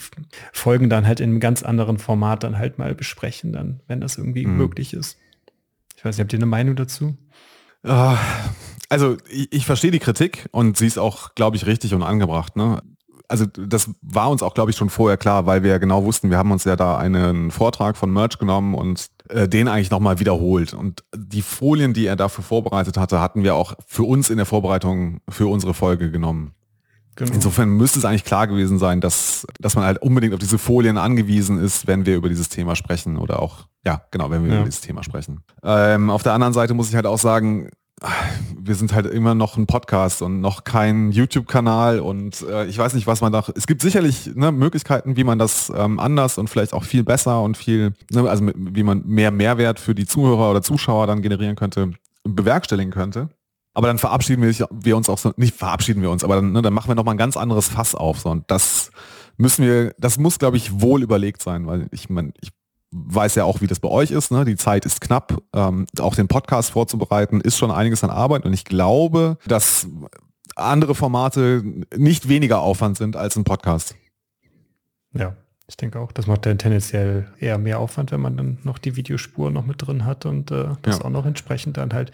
[0.52, 4.18] Folgen dann halt in einem ganz anderen Format dann halt mal besprechen, dann, wenn das
[4.18, 4.58] irgendwie mhm.
[4.58, 5.18] möglich ist.
[5.96, 7.18] Ich weiß nicht, habt ihr eine Meinung dazu?
[7.84, 8.18] Ah,
[8.90, 12.56] also ich, ich verstehe die Kritik und sie ist auch, glaube ich, richtig und angebracht.
[12.56, 12.82] Ne?
[13.34, 16.30] also das war uns auch, glaube ich, schon vorher klar, weil wir ja genau wussten,
[16.30, 20.20] wir haben uns ja da einen Vortrag von Merch genommen und äh, den eigentlich nochmal
[20.20, 20.74] wiederholt.
[20.74, 24.46] Und die Folien, die er dafür vorbereitet hatte, hatten wir auch für uns in der
[24.46, 26.54] Vorbereitung für unsere Folge genommen.
[27.16, 27.34] Genau.
[27.34, 30.98] Insofern müsste es eigentlich klar gewesen sein, dass, dass man halt unbedingt auf diese Folien
[30.98, 34.56] angewiesen ist, wenn wir über dieses Thema sprechen oder auch, ja, genau, wenn wir ja.
[34.58, 35.44] über dieses Thema sprechen.
[35.64, 37.70] Ähm, auf der anderen Seite muss ich halt auch sagen,
[38.58, 42.94] wir sind halt immer noch ein Podcast und noch kein YouTube-Kanal und äh, ich weiß
[42.94, 43.46] nicht, was man da.
[43.56, 47.42] Es gibt sicherlich ne, Möglichkeiten, wie man das ähm, anders und vielleicht auch viel besser
[47.42, 51.56] und viel, ne, also wie man mehr Mehrwert für die Zuhörer oder Zuschauer dann generieren
[51.56, 51.92] könnte,
[52.24, 53.30] bewerkstelligen könnte.
[53.74, 56.62] Aber dann verabschieden wir, wir uns auch so, nicht verabschieden wir uns, aber dann, ne,
[56.62, 58.20] dann machen wir noch mal ein ganz anderes Fass auf.
[58.20, 58.92] So, und das
[59.38, 62.52] müssen wir, das muss, glaube ich, wohl überlegt sein, weil ich meine, ich
[62.94, 64.32] weiß ja auch, wie das bei euch ist.
[64.32, 64.46] Ne?
[64.46, 65.42] Die Zeit ist knapp.
[65.54, 69.88] Ähm, auch den Podcast vorzubereiten ist schon einiges an Arbeit und ich glaube, dass
[70.56, 71.64] andere Formate
[71.96, 73.96] nicht weniger Aufwand sind als ein Podcast.
[75.14, 75.36] Ja.
[75.70, 78.98] Ich denke auch, das macht dann tendenziell eher mehr Aufwand, wenn man dann noch die
[78.98, 81.06] Videospur noch mit drin hat und äh, das ja.
[81.06, 82.12] auch noch entsprechend dann halt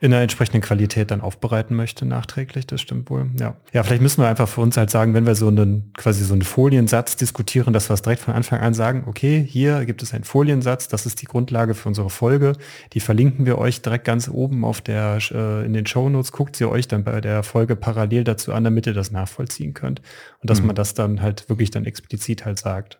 [0.00, 3.26] in einer entsprechenden Qualität dann aufbereiten möchte, nachträglich, das stimmt wohl.
[3.40, 3.56] Ja.
[3.72, 6.34] Ja, vielleicht müssen wir einfach für uns halt sagen, wenn wir so einen quasi so
[6.34, 10.14] einen Foliensatz diskutieren, dass wir es direkt von Anfang an sagen, okay, hier gibt es
[10.14, 12.52] einen Foliensatz, das ist die Grundlage für unsere Folge.
[12.92, 16.54] Die verlinken wir euch direkt ganz oben auf der äh, in den Show Notes, guckt
[16.54, 20.00] sie euch dann bei der Folge parallel dazu an, damit ihr das nachvollziehen könnt.
[20.40, 20.68] Und dass mhm.
[20.68, 22.93] man das dann halt wirklich dann explizit halt sagt.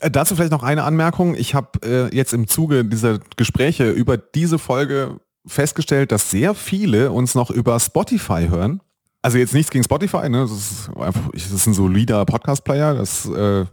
[0.00, 1.34] Äh, dazu vielleicht noch eine Anmerkung.
[1.34, 7.12] Ich habe äh, jetzt im Zuge dieser Gespräche über diese Folge festgestellt, dass sehr viele
[7.12, 8.80] uns noch über Spotify hören.
[9.22, 10.42] Also jetzt nichts gegen Spotify, ne?
[10.42, 13.64] das, ist einfach, das ist ein solider Podcast-Player, das äh,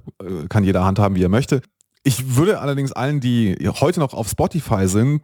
[0.50, 1.62] kann jeder handhaben, wie er möchte.
[2.04, 5.22] Ich würde allerdings allen, die heute noch auf Spotify sind,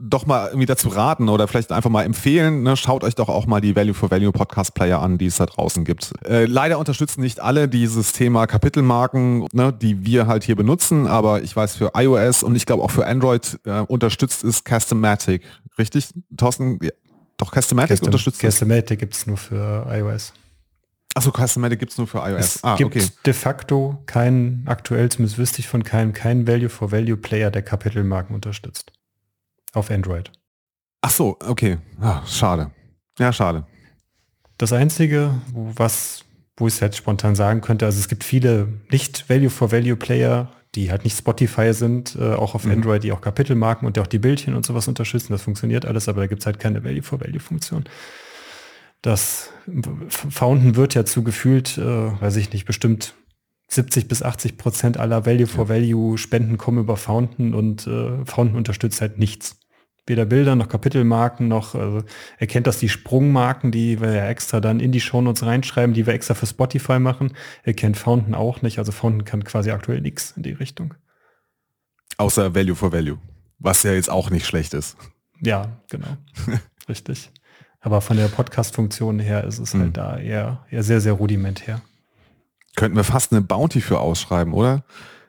[0.00, 3.46] doch mal irgendwie dazu raten oder vielleicht einfach mal empfehlen, ne, schaut euch doch auch
[3.46, 6.12] mal die Value for Value Podcast Player an, die es da draußen gibt.
[6.24, 11.42] Äh, leider unterstützen nicht alle dieses Thema Kapitelmarken, ne, die wir halt hier benutzen, aber
[11.42, 15.42] ich weiß für iOS und ich glaube auch für Android äh, unterstützt ist Castomatic.
[15.78, 16.78] Richtig, Thorsten?
[16.80, 16.90] Ja,
[17.36, 20.32] doch, Castomatic Custom, unterstützt Castomatic gibt es nur für iOS.
[21.14, 22.56] Achso, Castomatic gibt es nur für iOS.
[22.56, 23.08] Es ah, gibt okay.
[23.26, 27.62] de facto keinen, aktuell zumindest wüsste ich von keinem, keinen Value for Value Player, der
[27.62, 28.92] Kapitelmarken unterstützt.
[29.74, 30.30] Auf Android.
[31.00, 31.78] Ach so, okay.
[32.00, 32.70] Ah, schade.
[33.18, 33.66] Ja, schade.
[34.56, 36.24] Das Einzige, wo, was,
[36.56, 41.04] wo ich es jetzt spontan sagen könnte, also es gibt viele nicht Value-for-Value-Player, die halt
[41.04, 42.72] nicht Spotify sind, äh, auch auf mhm.
[42.72, 45.32] Android, die auch Kapitelmarken und die auch die Bildchen und sowas unterstützen.
[45.32, 47.84] Das funktioniert alles, aber da gibt es halt keine Value-for-Value-Funktion.
[49.02, 49.50] Das
[50.08, 53.14] Fountain wird ja zugefühlt, äh, weiß ich nicht, bestimmt
[53.68, 58.56] 70 bis 80 Prozent aller Value for Value Spenden kommen über Fountain und äh, Fountain
[58.56, 59.56] unterstützt halt nichts.
[60.06, 62.02] Weder Bilder noch Kapitelmarken noch, also
[62.38, 66.14] erkennt das die Sprungmarken, die wir ja extra dann in die Shownotes reinschreiben, die wir
[66.14, 68.78] extra für Spotify machen, erkennt Fountain auch nicht.
[68.78, 70.94] Also Fountain kann quasi aktuell nichts in die Richtung.
[72.16, 73.18] Außer Value for Value,
[73.58, 74.96] was ja jetzt auch nicht schlecht ist.
[75.42, 76.16] Ja, genau.
[76.88, 77.30] Richtig.
[77.80, 79.80] Aber von der Podcast-Funktion her ist es Hm.
[79.82, 81.82] halt da eher, eher sehr, sehr rudimentär.
[82.78, 84.84] Könnten wir fast eine Bounty für ausschreiben, oder?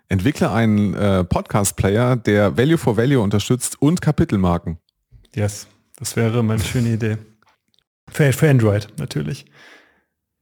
[0.07, 4.77] Entwickle einen äh, Podcast-Player, der Value for Value unterstützt und Kapitelmarken.
[5.35, 5.65] Yes,
[5.97, 7.17] das wäre mal eine schöne Idee.
[8.11, 9.45] Für, für Android natürlich.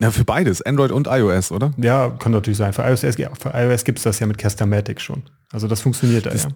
[0.02, 1.74] Ja, für beides, Android und iOS, oder?
[1.78, 2.74] Ja, kann natürlich sein.
[2.74, 5.24] Für iOS, für iOS gibt es das ja mit Castamatic schon.
[5.52, 6.50] Also das funktioniert da Das- ja.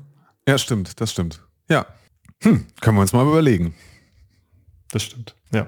[0.50, 1.42] Ja, stimmt, das stimmt.
[1.70, 1.86] Ja.
[2.44, 3.74] Hm, können wir uns mal überlegen.
[4.92, 5.34] Das stimmt.
[5.54, 5.68] Ja.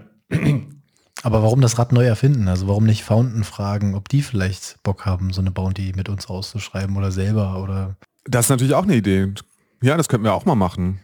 [1.24, 2.48] Aber warum das Rad neu erfinden?
[2.48, 6.28] Also warum nicht Fountain fragen, ob die vielleicht Bock haben, so eine Bounty mit uns
[6.28, 9.34] auszuschreiben oder selber oder Das ist natürlich auch eine Idee.
[9.82, 11.00] Ja, das könnten wir auch mal machen.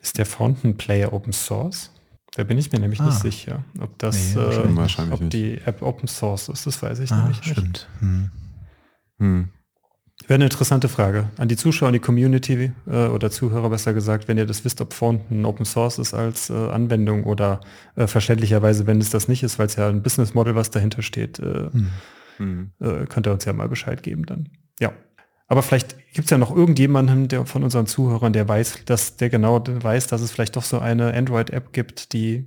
[0.00, 1.90] Ist der Fountain Player Open Source?
[2.34, 3.06] Da bin ich mir nämlich Ah.
[3.06, 5.32] nicht sicher, ob das, Nee, äh, ob nicht.
[5.32, 6.66] die App Open Source ist.
[6.66, 7.52] Das weiß ich ah, nämlich nicht.
[7.52, 7.88] stimmt.
[8.00, 8.30] Hm.
[9.18, 9.48] Hm.
[10.28, 14.28] Wäre eine interessante Frage an die Zuschauer, an die Community äh, oder Zuhörer besser gesagt,
[14.28, 17.60] wenn ihr das wisst, ob Fountain Open Source ist als äh, Anwendung oder
[17.96, 21.02] äh, verständlicherweise, wenn es das nicht ist, weil es ja ein Business Model, was dahinter
[21.02, 21.90] steht, äh, Hm.
[22.38, 22.72] Hm.
[22.80, 24.48] äh, könnt ihr uns ja mal Bescheid geben dann.
[24.80, 24.92] Ja.
[25.48, 29.28] Aber vielleicht gibt es ja noch irgendjemanden der von unseren Zuhörern, der weiß, dass der
[29.28, 32.46] genau weiß, dass es vielleicht doch so eine Android-App gibt, die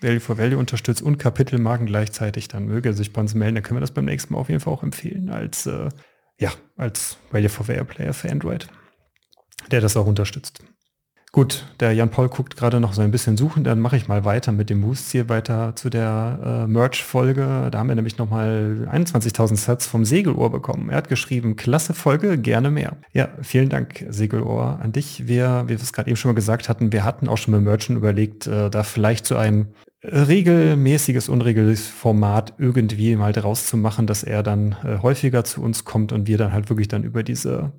[0.00, 3.54] Value for Value unterstützt und Kapitelmarken gleichzeitig, dann möge er sich bei uns melden.
[3.54, 5.88] Dann können wir das beim nächsten Mal auf jeden Fall auch empfehlen als äh,
[6.38, 8.68] ja, als Value for Value Player für Android,
[9.70, 10.62] der das auch unterstützt.
[11.34, 14.26] Gut, der Jan Paul guckt gerade noch so ein bisschen suchen, dann mache ich mal
[14.26, 17.68] weiter mit dem Boost-Ziel weiter zu der äh, Merch-Folge.
[17.70, 20.90] Da haben wir nämlich nochmal 21.000 Sets vom Segelohr bekommen.
[20.90, 22.98] Er hat geschrieben, klasse Folge, gerne mehr.
[23.14, 25.26] Ja, vielen Dank, Segelohr, an dich.
[25.26, 27.62] Wir, wie wir es gerade eben schon mal gesagt hatten, wir hatten auch schon mit
[27.62, 29.68] Merchen überlegt, äh, da vielleicht so ein
[30.02, 35.84] regelmäßiges, unregelmäßiges Format irgendwie mal draus zu machen, dass er dann äh, häufiger zu uns
[35.84, 37.72] kommt und wir dann halt wirklich dann über diese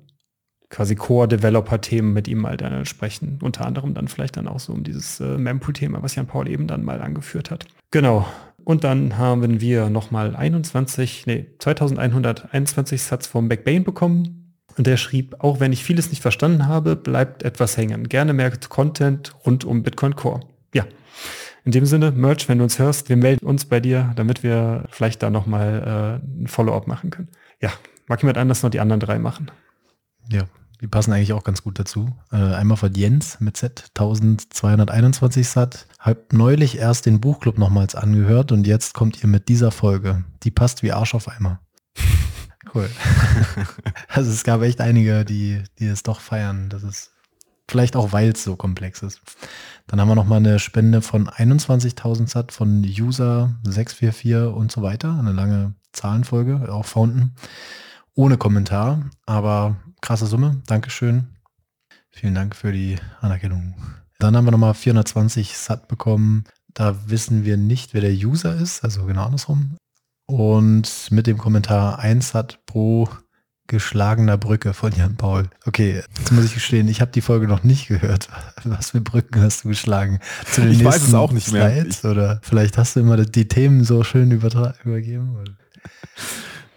[0.70, 3.38] quasi Core-Developer-Themen mit ihm mal dann sprechen.
[3.42, 6.66] Unter anderem dann vielleicht dann auch so um dieses äh, Mempool-Thema, was Jan Paul eben
[6.66, 7.66] dann mal angeführt hat.
[7.90, 8.26] Genau.
[8.64, 14.56] Und dann haben wir nochmal 21, nee, 2121 Satz vom Backbane bekommen.
[14.76, 18.08] Und der schrieb, auch wenn ich vieles nicht verstanden habe, bleibt etwas hängen.
[18.08, 20.40] Gerne mehr Content rund um Bitcoin Core.
[20.74, 20.86] Ja.
[21.64, 24.84] In dem Sinne, Merch, wenn du uns hörst, wir melden uns bei dir, damit wir
[24.90, 27.28] vielleicht da nochmal äh, ein Follow-up machen können.
[27.60, 27.70] Ja,
[28.06, 29.50] mag jemand anders noch die anderen drei machen?
[30.30, 30.44] Ja,
[30.82, 32.14] die passen eigentlich auch ganz gut dazu.
[32.30, 35.86] Äh, einmal von Jens mit Z 1221 Sat.
[35.98, 40.24] Hab neulich erst den Buchclub nochmals angehört und jetzt kommt ihr mit dieser Folge.
[40.42, 41.60] Die passt wie Arsch auf Eimer.
[42.72, 42.88] Cool.
[44.08, 46.70] also es gab echt einige, die, die es doch feiern.
[46.70, 47.12] Das ist
[47.68, 49.20] vielleicht auch, weil es so komplex ist.
[49.86, 55.18] Dann haben wir nochmal eine Spende von 21.000 Sat von User 644 und so weiter.
[55.18, 57.34] Eine lange Zahlenfolge, auch Fountain.
[58.14, 60.62] Ohne Kommentar, aber krasse Summe.
[60.66, 61.28] Dankeschön.
[62.10, 63.74] Vielen Dank für die Anerkennung.
[64.18, 66.44] Dann haben wir nochmal 420 Sat bekommen.
[66.72, 69.76] Da wissen wir nicht, wer der User ist, also genau andersrum.
[70.26, 73.08] Und mit dem Kommentar 1 Sat pro
[73.66, 75.48] geschlagener Brücke von Jan Paul.
[75.64, 78.28] Okay, jetzt muss ich gestehen, ich habe die Folge noch nicht gehört.
[78.64, 80.20] Was für Brücken hast du geschlagen?
[80.50, 81.70] Zu den Ich weiß es auch nicht mehr.
[81.70, 82.04] Slides?
[82.04, 85.36] Oder vielleicht hast du immer die Themen so schön übergeben?
[85.36, 85.52] Oder?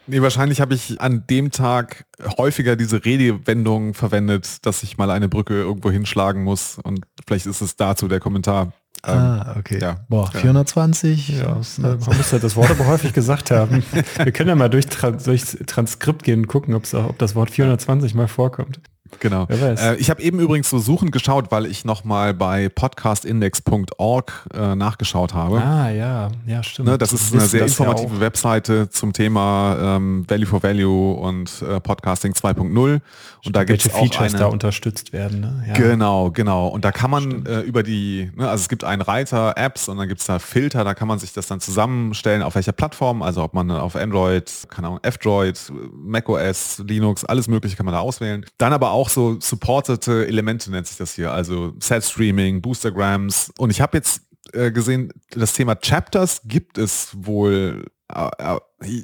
[0.09, 2.05] Nee, wahrscheinlich habe ich an dem Tag
[2.37, 6.77] häufiger diese Redewendung verwendet, dass ich mal eine Brücke irgendwo hinschlagen muss.
[6.81, 8.71] Und vielleicht ist es dazu der Kommentar.
[9.05, 9.79] Ähm, ah, okay.
[9.79, 10.05] ja.
[10.09, 10.39] Boah, Ja.
[10.39, 11.29] 420.
[11.39, 13.83] Ja, man muss ja das Wort aber häufig gesagt haben.
[14.23, 18.27] Wir können ja mal durch durchs Transkript gehen und gucken, ob das Wort 420 mal
[18.27, 18.79] vorkommt.
[19.19, 19.45] Genau.
[19.49, 25.33] Äh, ich habe eben übrigens so suchend geschaut, weil ich nochmal bei podcastindex.org äh, nachgeschaut
[25.33, 25.61] habe.
[25.61, 26.89] Ah, ja, ja, stimmt.
[26.89, 28.19] Ne, das ist eine sehr ja informative auch.
[28.19, 33.01] Webseite zum Thema ähm, Value for Value und äh, Podcasting 2.0.
[33.45, 35.41] Und da gibt es auch Features eine, da unterstützt werden.
[35.41, 35.65] Ne?
[35.67, 35.73] Ja.
[35.73, 36.67] Genau, genau.
[36.67, 39.97] Und da kann man äh, über die, ne, also es gibt einen Reiter Apps und
[39.97, 43.21] dann gibt es da Filter, da kann man sich das dann zusammenstellen, auf welcher Plattform,
[43.21, 47.99] also ob man auf Android, keine Ahnung, F-Droid, macOS, Linux, alles mögliche kann man da
[47.99, 48.45] auswählen.
[48.57, 53.51] Dann aber auch so supportete Elemente nennt sich das hier, also Set Streaming, Boostergrams.
[53.57, 54.21] Und ich habe jetzt
[54.53, 58.59] äh, gesehen, das Thema Chapters gibt es wohl äh, äh,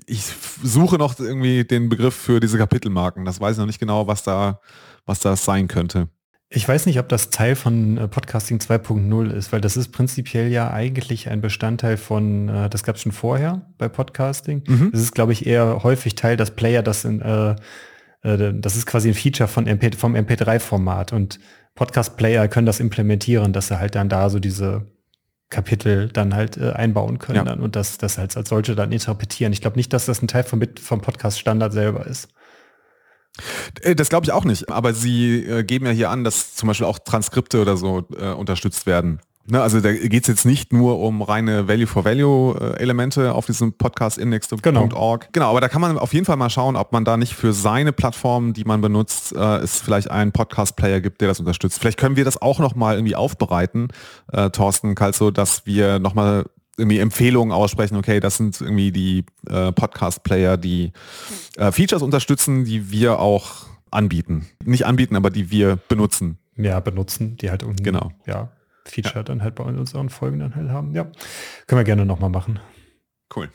[0.06, 0.24] ich
[0.64, 3.26] suche noch irgendwie den Begriff für diese Kapitelmarken.
[3.26, 4.60] Das weiß ich noch nicht genau, was da,
[5.06, 6.10] was das sein könnte.
[6.50, 10.52] Ich weiß nicht, ob das Teil von äh, Podcasting 2.0 ist, weil das ist prinzipiell
[10.52, 14.64] ja eigentlich ein Bestandteil von, das gab es schon vorher bei Podcasting.
[14.68, 14.92] Mhm.
[14.92, 17.56] Das ist, glaube ich, eher häufig Teil, dass Player das in, äh,
[18.24, 21.40] das ist quasi ein Feature von MP, vom MP3-Format und
[21.76, 24.88] Podcast-Player können das implementieren, dass sie halt dann da so diese
[25.50, 27.44] Kapitel dann halt äh, einbauen können Ja.
[27.44, 29.52] dann und das, das halt als solche dann interpretieren.
[29.54, 32.30] Ich glaube nicht, dass das ein Teil vom, vom Podcast-Standard selber ist.
[33.82, 36.68] Äh, Das glaube ich auch nicht, aber sie äh, geben ja hier an, dass zum
[36.68, 39.20] Beispiel auch Transkripte oder so äh, unterstützt werden.
[39.46, 44.64] Ne, also da geht es jetzt nicht nur um reine Value-for-Value-Elemente auf diesem Podcast-Index.org.
[44.64, 45.20] Genau.
[45.34, 47.52] genau, aber da kann man auf jeden Fall mal schauen, ob man da nicht für
[47.52, 51.80] seine Plattform, die man benutzt, äh, es vielleicht einen Podcast-Player gibt, der das unterstützt.
[51.80, 53.90] Vielleicht können wir das auch nochmal irgendwie aufbereiten,
[54.32, 56.46] äh, Thorsten Kalzo, dass wir nochmal
[56.78, 60.94] irgendwie Empfehlungen aussprechen, okay, das sind irgendwie die äh, Podcast-Player, die
[61.58, 64.48] äh, Features unterstützen, die wir auch anbieten.
[64.64, 66.38] Nicht anbieten, aber die wir benutzen.
[66.56, 68.12] Ja, benutzen, die halt irgendwie, Genau.
[68.26, 68.50] ja,
[68.86, 69.24] Feature ja.
[69.24, 70.94] dann halt bei unseren Folgen dann halt haben.
[70.94, 71.06] Ja,
[71.68, 72.60] können wir gerne nochmal machen.
[73.36, 73.50] Cool.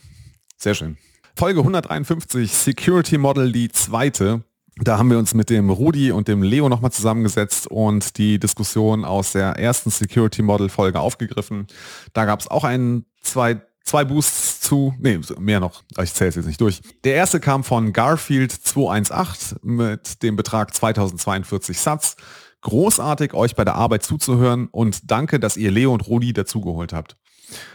[0.56, 0.96] Sehr schön.
[1.36, 4.42] Folge 153, Security Model, die zweite.
[4.80, 9.04] Da haben wir uns mit dem Rudi und dem Leo nochmal zusammengesetzt und die Diskussion
[9.04, 11.66] aus der ersten Security Model Folge aufgegriffen.
[12.12, 16.36] Da gab es auch ein, zwei, zwei Boosts zu, nee, mehr noch, ich zähle es
[16.36, 16.80] jetzt nicht durch.
[17.04, 22.16] Der erste kam von Garfield 218 mit dem Betrag 2042 Satz.
[22.62, 27.16] Großartig, euch bei der Arbeit zuzuhören und danke, dass ihr Leo und Rudi dazugeholt habt.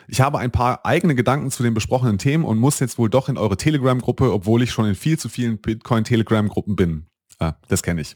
[0.07, 3.29] Ich habe ein paar eigene Gedanken zu den besprochenen Themen und muss jetzt wohl doch
[3.29, 7.07] in eure Telegram-Gruppe, obwohl ich schon in viel zu vielen Bitcoin-Telegram-Gruppen bin.
[7.39, 8.15] Ah, das kenne ich.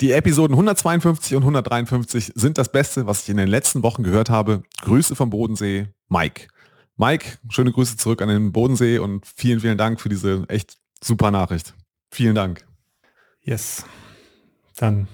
[0.00, 4.30] Die Episoden 152 und 153 sind das Beste, was ich in den letzten Wochen gehört
[4.30, 4.62] habe.
[4.82, 6.48] Grüße vom Bodensee, Mike.
[6.96, 11.30] Mike, schöne Grüße zurück an den Bodensee und vielen, vielen Dank für diese echt super
[11.30, 11.74] Nachricht.
[12.10, 12.64] Vielen Dank.
[13.42, 13.84] Yes.
[14.76, 15.08] Dann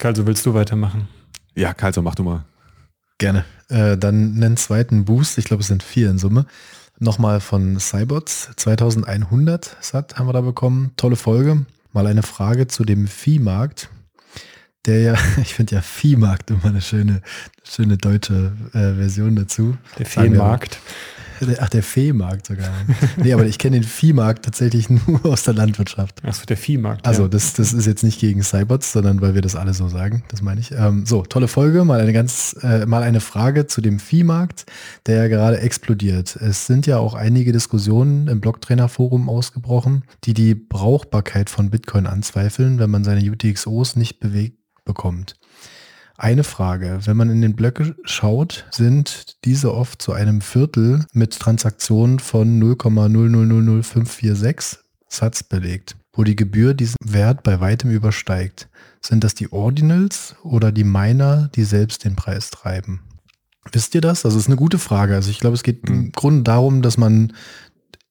[0.00, 1.08] Kalso, willst du weitermachen?
[1.54, 2.46] Ja, Kalso, mach du mal.
[3.18, 3.44] Gerne.
[3.68, 6.46] Äh, dann einen zweiten Boost, ich glaube es sind vier in Summe.
[6.98, 10.92] Nochmal von Cybots, 2100 Sat haben wir da bekommen.
[10.96, 11.66] Tolle Folge.
[11.92, 13.90] Mal eine Frage zu dem Viehmarkt.
[14.86, 17.20] Der ja, ich finde ja Viehmarkt immer eine schöne,
[17.62, 19.76] schöne deutsche äh, Version dazu.
[19.98, 20.78] Der Viehmarkt.
[21.58, 22.70] Ach, der Viehmarkt sogar.
[23.16, 26.22] nee, aber ich kenne den Viehmarkt tatsächlich nur aus der Landwirtschaft.
[26.24, 27.06] Achso, der Viehmarkt.
[27.06, 27.28] Also ja.
[27.28, 30.22] das, das ist jetzt nicht gegen Cybots, sondern weil wir das alle so sagen.
[30.28, 30.72] Das meine ich.
[30.72, 31.84] Ähm, so, tolle Folge.
[31.84, 34.66] Mal eine ganz, äh, mal eine Frage zu dem Viehmarkt,
[35.06, 36.36] der ja gerade explodiert.
[36.36, 42.78] Es sind ja auch einige Diskussionen im Blocktrainer-Forum ausgebrochen, die die Brauchbarkeit von Bitcoin anzweifeln,
[42.78, 45.36] wenn man seine UTXOs nicht bewegt bekommt.
[46.22, 51.38] Eine Frage, wenn man in den Blöcke schaut, sind diese oft zu einem Viertel mit
[51.38, 58.68] Transaktionen von 0,0000546 Satz belegt, wo die Gebühr diesen Wert bei weitem übersteigt.
[59.00, 63.00] Sind das die Ordinals oder die Miner, die selbst den Preis treiben?
[63.72, 64.26] Wisst ihr das?
[64.26, 65.14] Also es ist eine gute Frage.
[65.14, 67.32] Also ich glaube, es geht im Grunde darum, dass man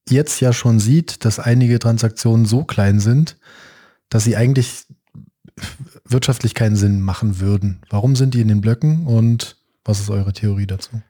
[0.10, 3.38] jetzt ja schon sieht, dass einige Transaktionen so klein sind,
[4.10, 4.88] dass sie eigentlich
[6.10, 7.82] wirtschaftlich keinen Sinn machen würden.
[7.89, 11.02] Warum sind die in den Blöcken und was ist eure Theorie dazu?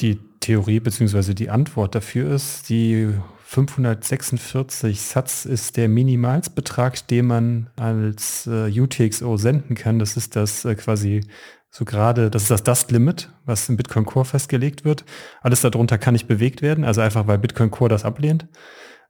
[0.00, 1.34] Die Theorie bzw.
[1.34, 3.10] die Antwort dafür ist, die
[3.44, 9.98] 546 Satz ist der Minimalsbetrag, den man als äh, UTXO senden kann.
[9.98, 11.20] Das ist das äh, quasi
[11.70, 15.04] so gerade, das ist das Dust-Limit, was im Bitcoin Core festgelegt wird.
[15.40, 18.46] Alles darunter kann nicht bewegt werden, also einfach weil Bitcoin Core das ablehnt.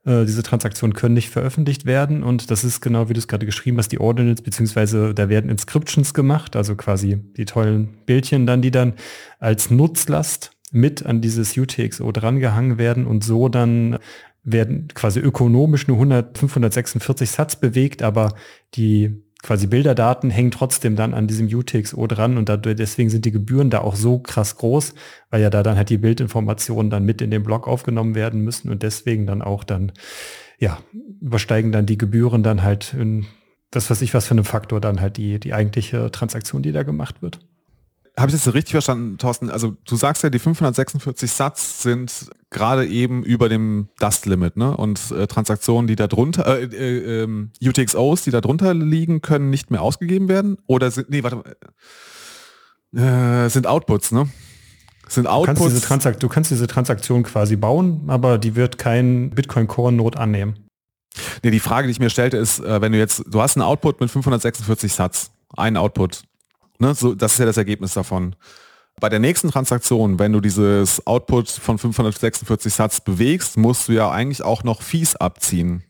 [0.05, 2.23] Äh, diese Transaktionen können nicht veröffentlicht werden.
[2.23, 5.51] Und das ist genau, wie du es gerade geschrieben hast, die Ordinals, beziehungsweise da werden
[5.51, 8.95] Inscriptions gemacht, also quasi die tollen Bildchen dann, die dann
[9.39, 13.07] als Nutzlast mit an dieses UTXO drangehangen werden.
[13.07, 13.99] Und so dann
[14.45, 18.35] werden quasi ökonomisch nur 100, 546 Satz bewegt, aber
[18.75, 23.33] die quasi Bilderdaten hängen trotzdem dann an diesem UTXO dran und dadurch, deswegen sind die
[23.33, 24.95] Gebühren da auch so krass groß,
[25.31, 28.71] weil ja da dann halt die Bildinformationen dann mit in den Blog aufgenommen werden müssen
[28.71, 29.93] und deswegen dann auch dann,
[30.59, 30.79] ja,
[31.21, 33.27] übersteigen dann die Gebühren dann halt in
[33.73, 36.85] das weiß ich was für einen Faktor dann halt die, die eigentliche Transaktion, die da
[36.85, 37.41] gemacht wird.
[38.17, 39.49] Habe ich das so richtig verstanden, Thorsten?
[39.49, 44.77] Also du sagst ja, die 546 Satz sind gerade eben über dem Dust-Limit, ne?
[44.77, 49.49] Und äh, Transaktionen, die da drunter, äh, äh, ähm, UTXOs, die da drunter liegen, können
[49.49, 50.59] nicht mehr ausgegeben werden?
[50.67, 51.37] Oder sind, nee, warte
[52.93, 54.29] mal, äh, sind Outputs, ne?
[55.09, 55.57] Sind Outputs.
[55.57, 59.69] Du kannst, diese Transakt du kannst diese Transaktion quasi bauen, aber die wird kein Bitcoin
[59.69, 60.67] Core Node annehmen.
[61.43, 63.65] Nee, die Frage, die ich mir stellte, ist, äh, wenn du jetzt, du hast einen
[63.65, 66.25] Output mit 546 Satz, einen Output,
[66.83, 68.35] Ne, so, das ist ja das Ergebnis davon.
[69.01, 74.11] Bei der nächsten Transaktion, wenn du dieses Output von 546 Satz bewegst, musst du ja
[74.11, 75.85] eigentlich auch noch Fees abziehen.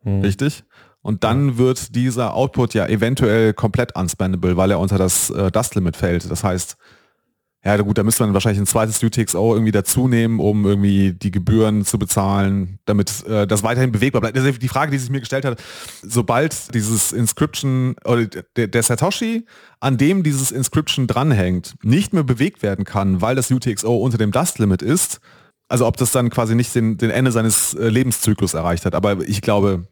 [0.00, 0.20] Hm.
[0.22, 0.64] Richtig?
[1.00, 5.96] Und dann wird dieser Output ja eventuell komplett unspendable, weil er unter das äh, Dust-Limit
[5.96, 6.28] fällt.
[6.28, 6.76] Das heißt,
[7.64, 11.30] ja gut, da müsste man wahrscheinlich ein zweites UTXO irgendwie dazu nehmen, um irgendwie die
[11.30, 14.36] Gebühren zu bezahlen, damit äh, das weiterhin bewegbar bleibt.
[14.36, 15.62] Das ist die Frage, die sich mir gestellt hat,
[16.02, 19.46] sobald dieses Inscription oder der, der Satoshi,
[19.78, 24.32] an dem dieses Inscription dranhängt, nicht mehr bewegt werden kann, weil das UTXO unter dem
[24.32, 25.20] Dust Limit ist,
[25.68, 28.96] also ob das dann quasi nicht den, den Ende seines äh, Lebenszyklus erreicht hat.
[28.96, 29.86] Aber ich glaube,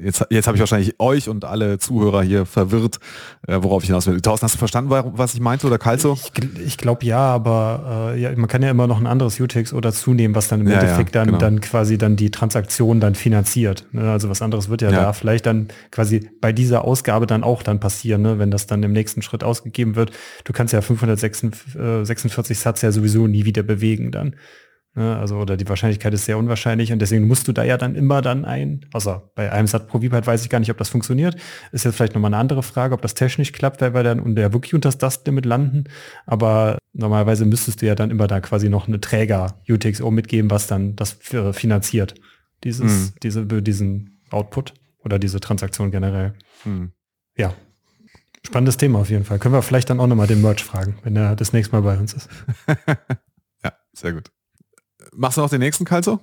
[0.00, 3.00] Jetzt, jetzt habe ich wahrscheinlich euch und alle Zuhörer hier verwirrt,
[3.48, 4.20] äh, worauf ich hinaus will.
[4.20, 6.12] Thorsten, hast du verstanden, was ich meinte oder Kalzo?
[6.12, 9.72] Ich, ich glaube ja, aber äh, ja, man kann ja immer noch ein anderes Utex
[9.72, 11.38] oder zunehmen, was dann im Ja, Endeffekt ja, dann, genau.
[11.38, 13.84] dann quasi dann die Transaktion dann finanziert.
[13.90, 14.08] Ne?
[14.12, 15.02] Also was anderes wird ja, Ja.
[15.02, 18.38] da vielleicht dann quasi bei dieser Ausgabe dann auch dann passieren, ne?
[18.38, 20.12] wenn das dann im nächsten Schritt ausgegeben wird.
[20.44, 24.36] Du kannst ja 546 Satz ja sowieso nie wieder bewegen dann.
[24.98, 27.94] Ne, Also, oder die Wahrscheinlichkeit ist sehr unwahrscheinlich und deswegen musst du da ja dann
[27.94, 30.88] immer dann ein, außer bei einem Satz pro Viehheit weiß ich gar nicht, ob das
[30.88, 31.36] funktioniert.
[31.70, 34.42] Ist jetzt vielleicht nochmal eine andere Frage, ob das technisch klappt, weil wir dann unter
[34.42, 35.84] ja wirklich unter das Dust-Limit landen.
[36.26, 40.96] Aber normalerweise müsstest du ja dann immer da quasi noch eine Träger-UTXO mitgeben, was dann
[40.96, 41.12] das
[41.52, 42.14] finanziert.
[42.64, 43.12] Dieses, Mhm.
[43.22, 44.74] diese, diesen Output
[45.04, 46.34] oder diese Transaktion generell.
[46.64, 46.90] Hm.
[47.36, 47.54] Ja.
[48.44, 49.38] Spannendes Thema auf jeden Fall.
[49.38, 51.96] Können wir vielleicht dann auch nochmal den Merch fragen, wenn er das nächste Mal bei
[51.98, 52.28] uns ist.
[53.64, 54.30] Ja, sehr gut.
[55.18, 56.20] Machst du noch den nächsten, Kalzo?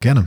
[0.00, 0.26] Gerne.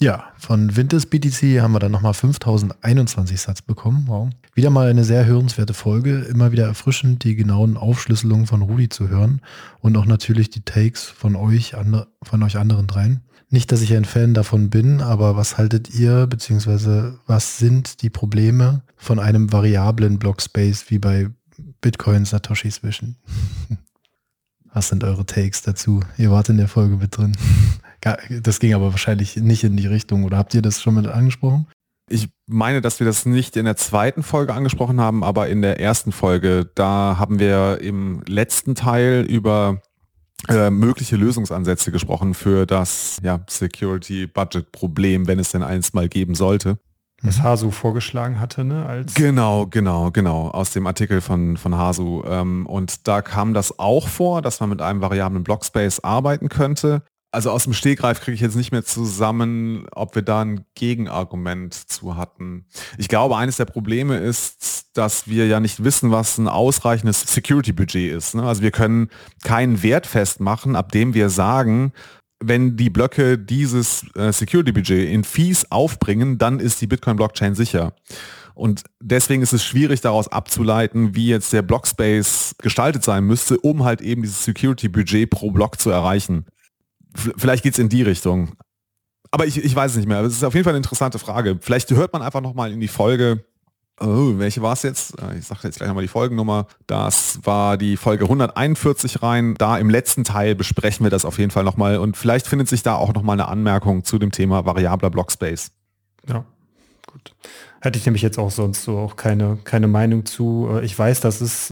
[0.00, 4.04] Ja, von Winters BTC haben wir dann nochmal 5021 Satz bekommen.
[4.06, 4.30] Wow.
[4.54, 6.20] Wieder mal eine sehr hörenswerte Folge.
[6.20, 9.42] Immer wieder erfrischend, die genauen Aufschlüsselungen von Rudi zu hören
[9.80, 11.74] und auch natürlich die Takes von euch,
[12.22, 13.20] von euch anderen dreien.
[13.50, 18.08] Nicht, dass ich ein Fan davon bin, aber was haltet ihr, beziehungsweise was sind die
[18.08, 21.28] Probleme von einem variablen Blockspace wie bei
[21.82, 23.16] Bitcoin Satoshis Vision?
[24.72, 26.00] Was sind eure Takes dazu?
[26.16, 27.36] Ihr wart in der Folge mit drin.
[28.42, 31.68] Das ging aber wahrscheinlich nicht in die Richtung, oder habt ihr das schon mit angesprochen?
[32.10, 35.78] Ich meine, dass wir das nicht in der zweiten Folge angesprochen haben, aber in der
[35.78, 39.82] ersten Folge, da haben wir im letzten Teil über
[40.48, 46.78] äh, mögliche Lösungsansätze gesprochen für das ja, Security-Budget-Problem, wenn es denn eins mal geben sollte.
[47.22, 48.84] Was Hasu vorgeschlagen hatte, ne?
[48.84, 52.24] Als Genau, genau, genau, aus dem Artikel von, von Hasu.
[52.26, 57.02] Ähm, und da kam das auch vor, dass man mit einem variablen Blockspace arbeiten könnte.
[57.34, 61.72] Also aus dem Stegreif kriege ich jetzt nicht mehr zusammen, ob wir da ein Gegenargument
[61.72, 62.66] zu hatten.
[62.98, 68.12] Ich glaube, eines der Probleme ist, dass wir ja nicht wissen, was ein ausreichendes Security-Budget
[68.12, 68.34] ist.
[68.34, 68.42] Ne?
[68.42, 69.08] Also wir können
[69.44, 71.92] keinen Wert festmachen, ab dem wir sagen,
[72.44, 77.94] wenn die Blöcke dieses äh, Security-Budget in Fees aufbringen, dann ist die Bitcoin-Blockchain sicher.
[78.54, 83.84] Und deswegen ist es schwierig daraus abzuleiten, wie jetzt der Blockspace gestaltet sein müsste, um
[83.84, 86.46] halt eben dieses Security-Budget pro Block zu erreichen.
[87.14, 88.52] Vielleicht geht es in die Richtung.
[89.30, 90.20] Aber ich, ich weiß es nicht mehr.
[90.20, 91.58] Es ist auf jeden Fall eine interessante Frage.
[91.60, 93.44] Vielleicht hört man einfach nochmal in die Folge,
[94.00, 95.20] oh, welche war es jetzt?
[95.20, 96.66] Äh, Ich sage jetzt gleich nochmal die Folgennummer.
[96.86, 99.54] Das war die Folge 141 rein.
[99.58, 101.98] Da im letzten Teil besprechen wir das auf jeden Fall nochmal.
[101.98, 105.72] Und vielleicht findet sich da auch nochmal eine Anmerkung zu dem Thema variabler Blockspace.
[106.28, 106.44] Ja,
[107.06, 107.34] gut.
[107.80, 110.68] Hätte ich nämlich jetzt auch sonst so auch keine, keine Meinung zu.
[110.70, 111.71] Äh, Ich weiß, dass es,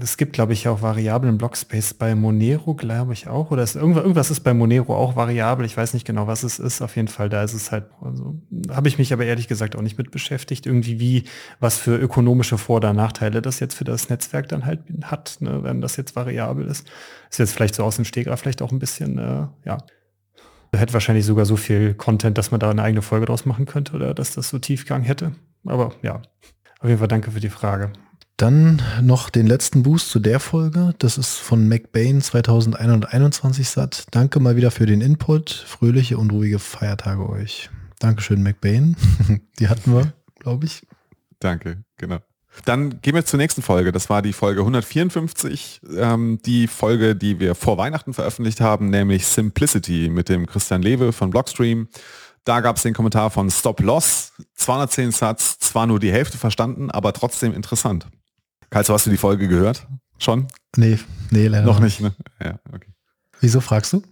[0.00, 3.50] es gibt, glaube ich, auch variablen Blockspace bei Monero, glaube ich auch.
[3.50, 5.66] Oder ist irgendwas, irgendwas ist bei Monero auch variabel.
[5.66, 6.80] Ich weiß nicht genau, was es ist.
[6.80, 9.82] Auf jeden Fall, da ist es halt, also habe ich mich aber ehrlich gesagt auch
[9.82, 10.64] nicht mit beschäftigt.
[10.64, 11.24] Irgendwie wie,
[11.60, 15.62] was für ökonomische Vor- oder Nachteile das jetzt für das Netzwerk dann halt hat, ne,
[15.62, 16.88] wenn das jetzt variabel ist.
[17.30, 19.78] Ist jetzt vielleicht so aus dem Stegreif vielleicht auch ein bisschen, äh, ja,
[20.72, 23.94] hätte wahrscheinlich sogar so viel Content, dass man da eine eigene Folge draus machen könnte
[23.94, 25.32] oder dass das so Tiefgang hätte.
[25.64, 26.22] Aber ja,
[26.80, 27.92] auf jeden Fall danke für die Frage.
[28.36, 30.94] Dann noch den letzten Boost zu der Folge.
[30.98, 34.06] Das ist von McBain 2121 Satt.
[34.10, 35.50] Danke mal wieder für den Input.
[35.50, 37.70] Fröhliche und ruhige Feiertage euch.
[37.98, 38.94] Dankeschön, McBain.
[39.58, 40.86] Die hatten wir, glaube ich.
[41.40, 42.18] Danke, genau.
[42.66, 43.90] Dann gehen wir zur nächsten Folge.
[43.90, 49.26] Das war die Folge 154, ähm, die Folge, die wir vor Weihnachten veröffentlicht haben, nämlich
[49.26, 51.88] Simplicity mit dem Christian Lewe von Blockstream.
[52.44, 56.90] Da gab es den Kommentar von Stop Loss, 210 Satz, zwar nur die Hälfte verstanden,
[56.90, 58.06] aber trotzdem interessant.
[58.70, 59.86] Kalzo, hast du die Folge gehört?
[60.18, 60.46] Schon?
[60.76, 60.98] Nee,
[61.30, 62.14] nee, leider Noch nicht, ne?
[62.42, 62.88] Ja, okay.
[63.40, 64.02] Wieso fragst du?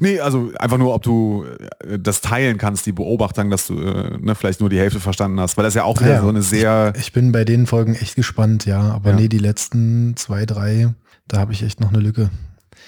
[0.00, 1.44] Nee, also einfach nur, ob du
[1.84, 5.38] äh, das teilen kannst, die Beobachtung, dass du äh, ne, vielleicht nur die Hälfte verstanden
[5.38, 6.22] hast, weil das ja auch wieder Ah ja.
[6.22, 6.92] so eine sehr...
[6.98, 8.80] Ich bin bei den Folgen echt gespannt, ja.
[8.80, 9.16] Aber Ja.
[9.16, 10.92] nee, die letzten zwei, drei,
[11.28, 12.30] da habe ich echt noch eine Lücke.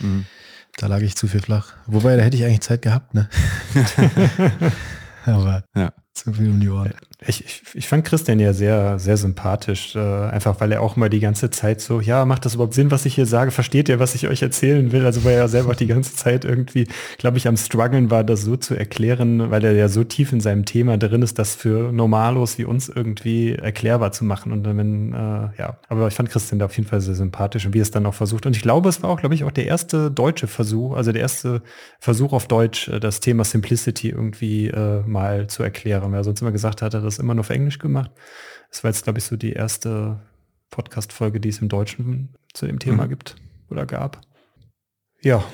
[0.01, 0.24] Mhm.
[0.78, 1.74] Da lag ich zu viel flach.
[1.86, 3.28] Wobei, da hätte ich eigentlich Zeit gehabt, ne?
[5.26, 5.92] aber Ja.
[6.14, 6.92] zu viel um die Ohren.
[7.26, 11.10] Ich, ich, ich fand Christian ja sehr, sehr sympathisch, äh, einfach weil er auch mal
[11.10, 13.50] die ganze Zeit so, ja, macht das überhaupt Sinn, was ich hier sage?
[13.50, 15.04] Versteht ihr, was ich euch erzählen will?
[15.04, 16.86] Also weil er selber die ganze Zeit irgendwie,
[17.18, 20.40] glaube ich, am struggeln war, das so zu erklären, weil er ja so tief in
[20.40, 24.50] seinem Thema drin ist, das für Normalos wie uns irgendwie erklärbar zu machen.
[24.52, 27.66] Und dann, wenn, äh, ja, aber ich fand Christian da auf jeden Fall sehr sympathisch
[27.66, 28.46] und wie er es dann auch versucht.
[28.46, 31.20] Und ich glaube, es war auch, glaube ich, auch der erste deutsche Versuch, also der
[31.20, 31.60] erste
[31.98, 36.12] Versuch auf Deutsch, äh, das Thema Simplicity irgendwie äh, mal zu erklären.
[36.12, 38.11] Weil er sonst immer gesagt hat, er hat das immer nur auf Englisch gemacht.
[38.70, 40.20] Das war jetzt, glaube ich, so die erste
[40.70, 43.08] Podcast-Folge, die es im Deutschen zu dem Thema Mhm.
[43.11, 43.36] gibt
[43.70, 44.20] oder gab.
[45.22, 45.44] Ja,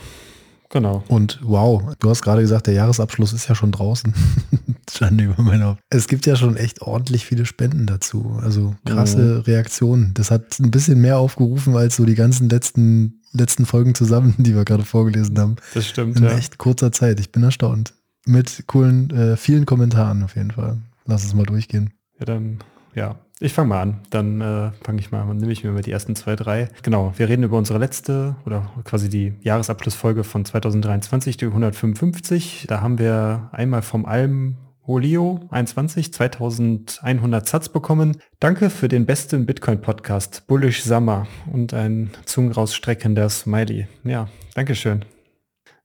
[0.71, 1.03] genau.
[1.09, 4.13] Und wow, du hast gerade gesagt, der Jahresabschluss ist ja schon draußen.
[4.91, 5.81] Schande über mein Haupt.
[5.91, 8.39] Es gibt ja schon echt ordentlich viele Spenden dazu.
[8.43, 9.41] Also krasse Mhm.
[9.41, 10.15] Reaktionen.
[10.15, 14.55] Das hat ein bisschen mehr aufgerufen als so die ganzen letzten, letzten Folgen zusammen, die
[14.55, 15.57] wir gerade vorgelesen haben.
[15.75, 16.37] Das stimmt, In ja.
[16.37, 17.19] echt kurzer Zeit.
[17.21, 17.95] Ich bin erstaunt.
[18.27, 20.79] Mit coolen, äh, vielen Kommentaren auf jeden Fall.
[21.07, 21.95] Lass es mal durchgehen.
[22.19, 22.59] Ja, dann,
[22.95, 23.17] ja.
[23.39, 24.01] Ich fange mal an.
[24.11, 25.37] Dann äh, fange ich mal an.
[25.37, 26.69] Nehme ich mir mal die ersten zwei, drei.
[26.83, 32.65] Genau, wir reden über unsere letzte oder quasi die Jahresabschlussfolge von 2023, die 155.
[32.69, 38.19] Da haben wir einmal vom Alm Holio 21 2100 Satz bekommen.
[38.39, 43.89] Danke für den besten Bitcoin-Podcast, Bullish Summer und ein zungenrausstreckender Smiley.
[44.05, 45.05] Ja, Dankeschön.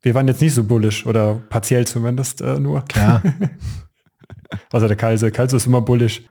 [0.03, 2.85] Wir waren jetzt nicht so bullish oder partiell zumindest äh, nur.
[2.85, 3.21] Klar,
[4.71, 5.31] Also der Kalse.
[5.31, 6.21] Kalse ist immer bullish.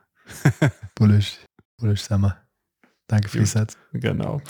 [0.95, 1.39] bullish.
[1.79, 2.37] Bullish Summer.
[3.11, 3.49] Danke für die Gut.
[3.53, 3.77] Satz.
[3.93, 4.41] Genau.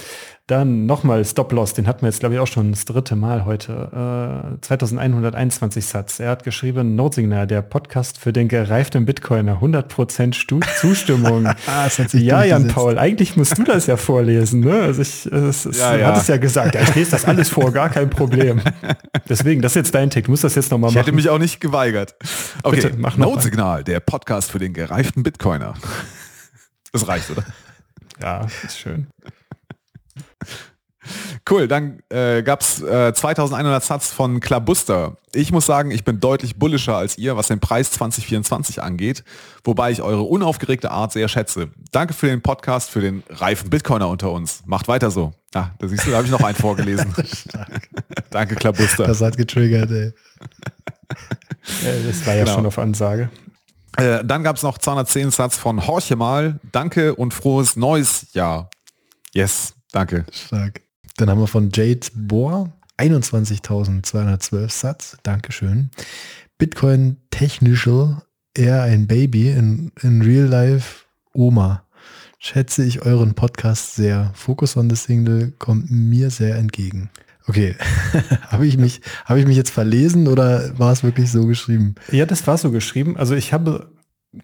[0.46, 3.46] Dann nochmal Stop Loss, den hatten wir jetzt glaube ich auch schon das dritte Mal
[3.46, 4.52] heute.
[4.56, 6.20] Äh, 2121 Satz.
[6.20, 11.48] Er hat geschrieben, Notsignal, der Podcast für den gereiften Bitcoiner, 100% Stu Zustimmung.
[11.66, 12.74] Ah, es hat sich ja, Jan durchgesetzt.
[12.74, 14.61] Paul, eigentlich musst du das ja vorlesen.
[14.61, 14.72] Ne?
[14.82, 16.06] Also ich, äh, es, es, Ja, du ja.
[16.08, 18.61] hattest ja gesagt, ja, ich lese das alles vor, gar kein Problem.
[19.28, 21.16] Deswegen, das ist jetzt dein Tick, du musst das jetzt nochmal Ich hätte machen.
[21.16, 22.14] mich auch nicht geweigert.
[22.62, 23.16] Okay, Bitte, mach.
[23.16, 25.74] Notsignal, der Podcast für den gereiften Bitcoiner.
[26.92, 27.44] Das reicht, oder?
[28.21, 29.09] Ja, ist schön.
[31.49, 35.16] Cool, dann äh, gab es äh, 2100 Satz von Klabuster.
[35.35, 39.25] Ich muss sagen, ich bin deutlich bullischer als ihr, was den Preis 2024 angeht,
[39.64, 41.71] wobei ich eure unaufgeregte Art sehr schätze.
[41.91, 44.62] Danke für den Podcast, für den reifen Bitcoiner unter uns.
[44.66, 45.33] Macht weiter so.
[45.55, 47.12] Ah, da siehst du, da habe ich noch einen vorgelesen.
[48.31, 49.07] Danke, Klabuster.
[49.07, 50.12] Das hat getriggert, ey.
[52.07, 52.57] Das war ja Genau.
[52.57, 53.31] schon auf Ansage.
[54.01, 56.59] Äh, dann gab es noch 210 Satz von Horche mal.
[56.72, 58.70] Danke und frohes neues Jahr.
[59.32, 60.24] Yes, danke.
[60.32, 60.82] Stark.
[61.16, 65.16] Dann haben wir von Jade Bohr 21.212 Satz.
[65.22, 65.90] Dankeschön.
[66.59, 68.22] Bitcoin Technical,
[68.55, 71.84] eher ein Baby in, in Real Life Oma.
[72.38, 74.30] Schätze ich euren Podcast sehr.
[74.34, 77.11] Focus on the Single kommt mir sehr entgegen.
[77.47, 77.74] Okay,
[78.49, 81.95] habe ich, mich, habe ich mich jetzt verlesen oder war es wirklich so geschrieben?
[82.12, 83.16] Ja, das war so geschrieben.
[83.16, 83.91] Also ich habe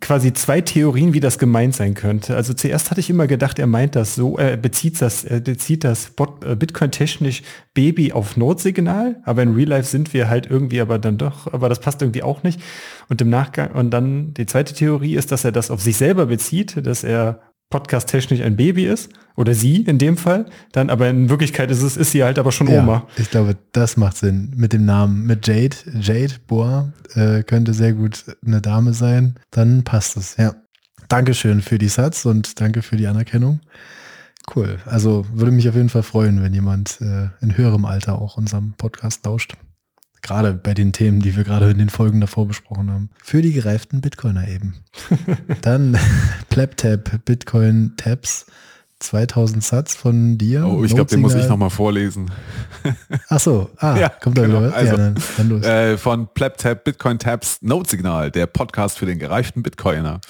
[0.01, 2.35] quasi zwei Theorien, wie das gemeint sein könnte.
[2.35, 5.85] Also zuerst hatte ich immer gedacht, er meint das so, er bezieht das, er bezieht
[5.85, 6.13] das
[6.45, 7.43] äh, Bitcoin-technisch
[7.73, 11.69] Baby auf Notsignal, aber in Real Life sind wir halt irgendwie aber dann doch, aber
[11.69, 12.61] das passt irgendwie auch nicht.
[13.09, 16.27] Und im Nachgang, und dann die zweite Theorie ist, dass er das auf sich selber
[16.27, 17.41] bezieht, dass er
[17.71, 21.97] podcast-technisch ein Baby ist, oder sie in dem Fall, dann aber in Wirklichkeit ist es,
[21.97, 23.07] ist sie halt aber schon Oma.
[23.17, 24.53] ich glaube, das macht Sinn.
[24.57, 29.37] Mit dem Namen, mit Jade, Jade Bohr, äh, könnte sehr gut eine Dame sein.
[29.51, 30.55] Dann passt es, ja.
[31.09, 33.61] Dankeschön für die Satz und danke für die Anerkennung.
[34.55, 34.79] Cool.
[34.87, 38.75] Also würde mich auf jeden Fall freuen, wenn jemand äh, in höherem Alter auch unserem
[38.77, 39.57] Podcast lauscht.
[40.23, 43.11] Gerade bei den Themen, die wir gerade in den Folgen davor besprochen haben.
[43.23, 44.75] Für die gereiften Bitcoiner eben.
[45.63, 45.99] Dann
[46.51, 48.47] PlapTap, Bitcoin Tabs,
[49.01, 50.67] 2000 Satz von dir.
[50.67, 52.31] Oh, ich glaube, den muss ich nochmal vorlesen.
[53.29, 54.61] Ach so, ah, Ja, kommt da genau.
[54.61, 54.75] wieder?
[54.75, 55.65] Also, ja, dann, dann los.
[55.65, 60.21] Äh, von PlapTap Bitcoin Tabs Notsignal, der Podcast für den gereiften Bitcoiner.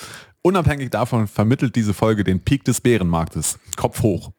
[0.42, 3.58] Unabhängig davon vermittelt diese Folge den Peak des Bärenmarktes.
[3.76, 4.32] Kopf hoch.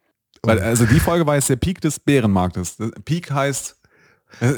[0.43, 2.77] Weil, also die Folge war jetzt der Peak des Bärenmarktes.
[3.05, 3.76] Peak heißt,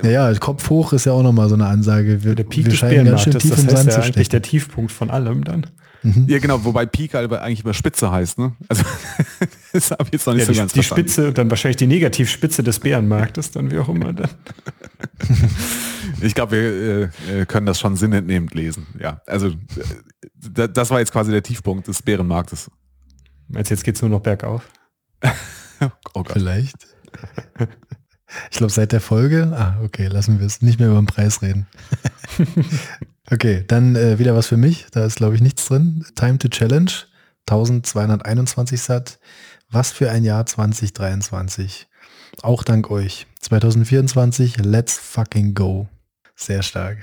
[0.04, 2.24] ja, ja, Kopf hoch ist ja auch nochmal so eine Ansage.
[2.24, 3.98] Wir, Der Peak wir des scheinen ganz schön tief das im heißt Sand ja zu
[4.02, 4.30] eigentlich stecken.
[4.32, 5.66] der Tiefpunkt von allem dann.
[6.28, 8.56] ja genau, wobei Peak halt eigentlich über Spitze heißt, ne?
[8.70, 8.84] Also
[9.74, 11.08] das habe ich jetzt noch nicht Ja, so die, ganz die verstanden.
[11.10, 14.14] Spitze, dann wahrscheinlich die Negativspitze des Bärenmarktes, dann wie auch immer.
[14.14, 14.30] Dann.
[16.22, 18.88] Ich glaube, wir äh, äh, können das schon sinnentnehmend lesen.
[19.00, 19.54] Ja, also äh,
[20.36, 22.70] da- das war jetzt quasi der Tiefpunkt des Bärenmarktes.
[23.48, 24.68] Meinst du, jetzt geht's nur noch bergauf?
[26.14, 26.34] Oh Gott.
[26.34, 26.76] Vielleicht.
[28.52, 31.42] Ich glaube, seit der Folge, ah, okay, lassen wir es nicht mehr über den Preis
[31.42, 31.68] reden.
[33.32, 34.88] okay, dann äh, wieder was für mich.
[34.92, 36.06] Da ist, glaube ich, nichts drin.
[36.16, 36.92] Time to Challenge,
[37.48, 39.20] 1221 Sat.
[39.72, 41.88] Was für ein Jahr 2023.
[42.42, 43.28] Auch dank euch.
[43.42, 45.88] 2024, let's fucking go.
[46.36, 46.98] Sehr stark.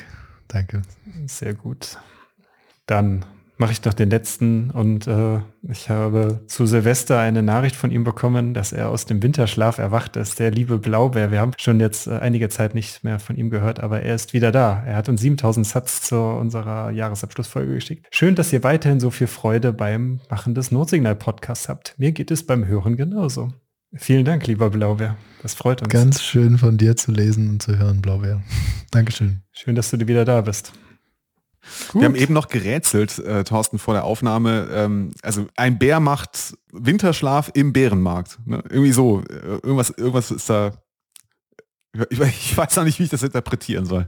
[0.49, 0.83] Danke.
[1.27, 1.99] Sehr gut.
[2.87, 3.25] Dann
[3.59, 8.05] mache ich noch den letzten und äh, ich habe zu Silvester eine Nachricht von ihm
[8.05, 10.39] bekommen, dass er aus dem Winterschlaf erwacht ist.
[10.39, 11.31] Der liebe Blaubär.
[11.31, 14.35] Wir haben schon jetzt äh, einige Zeit nicht mehr von ihm gehört, aber er ist
[14.35, 14.83] wieder da.
[14.87, 18.07] Er hat uns 7000 Satz zu unserer Jahresabschlussfolge geschickt.
[18.11, 21.95] Schön, dass ihr weiterhin so viel Freude beim Machen des Notsignal-Podcasts habt.
[21.99, 23.53] Mir geht es beim Hören genauso.
[23.95, 25.17] Vielen Dank, lieber Blaubär.
[25.43, 25.91] Das freut uns.
[25.91, 28.43] Ganz schön von dir zu lesen und zu hören, Blaubeer.
[28.91, 29.41] Dankeschön.
[29.53, 30.73] Schön, dass du wieder da bist.
[31.89, 32.03] Gut.
[32.03, 34.69] Wir haben eben noch gerätselt, äh, Thorsten, vor der Aufnahme.
[34.73, 38.39] Ähm, also ein Bär macht Winterschlaf im Bärenmarkt.
[38.45, 38.63] Ne?
[38.69, 39.21] Irgendwie so.
[39.29, 40.73] Äh, irgendwas, irgendwas ist da.
[42.11, 44.07] Ich, ich weiß noch nicht, wie ich das interpretieren soll.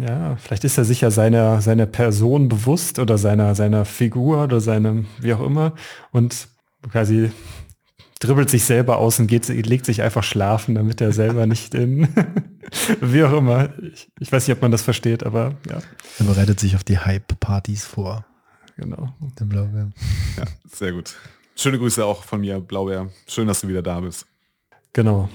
[0.00, 4.60] Ja, vielleicht ist er sich ja seiner, seiner Person bewusst oder seiner, seiner Figur oder
[4.60, 5.74] seinem, wie auch immer,
[6.12, 6.48] und
[6.90, 7.30] quasi
[8.18, 12.08] dribbelt sich selber aus und geht, legt sich einfach schlafen, damit er selber nicht in,
[13.00, 13.70] wie auch immer.
[13.92, 15.80] Ich, ich, weiß nicht, ob man das versteht, aber ja.
[16.18, 18.24] Er bereitet sich auf die Hype-Partys vor.
[18.76, 19.14] Genau.
[19.40, 19.90] Den Blaubeer.
[20.36, 21.14] Ja, sehr gut.
[21.54, 23.10] Schöne Grüße auch von mir, Blaubeer.
[23.26, 24.26] Schön, dass du wieder da bist.
[24.92, 25.28] Genau.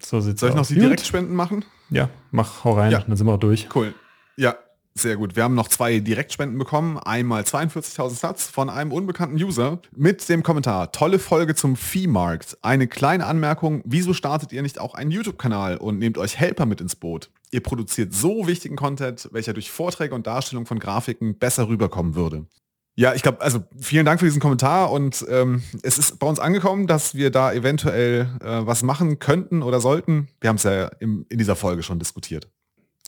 [0.00, 1.64] So sieht's Soll ich noch die Direktspenden machen?
[1.90, 3.00] Ja, mach, hau rein, Ja.
[3.00, 3.68] dann sind wir auch durch.
[3.74, 3.94] Cool.
[4.36, 4.56] Ja,
[5.04, 5.36] sehr gut.
[5.36, 6.98] Wir haben noch zwei Direktspenden bekommen.
[6.98, 12.56] Einmal 42.000 Satz von einem unbekannten User mit dem Kommentar, tolle Folge zum Viehmarkt.
[12.62, 16.80] Eine kleine Anmerkung, wieso startet ihr nicht auch einen YouTube-Kanal und nehmt euch Helper mit
[16.80, 17.30] ins Boot?
[17.50, 22.46] Ihr produziert so wichtigen Content, welcher durch Vorträge und Darstellung von Grafiken besser rüberkommen würde.
[22.96, 26.38] Ja, ich glaube, also vielen Dank für diesen Kommentar und ähm, es ist bei uns
[26.38, 30.28] angekommen, dass wir da eventuell äh, was machen könnten oder sollten.
[30.40, 32.48] Wir haben es ja im, in dieser Folge schon diskutiert.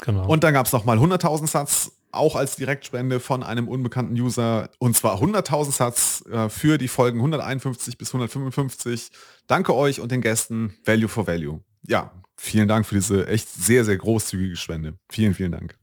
[0.03, 0.27] Genau.
[0.27, 4.71] Und dann gab es nochmal 100.000 Satz, auch als Direktspende von einem unbekannten User.
[4.79, 9.11] Und zwar 100.000 Satz äh, für die Folgen 151 bis 155.
[9.47, 10.75] Danke euch und den Gästen.
[10.85, 11.61] Value for Value.
[11.87, 14.95] Ja, vielen Dank für diese echt sehr, sehr großzügige Spende.
[15.09, 15.77] Vielen, vielen Dank.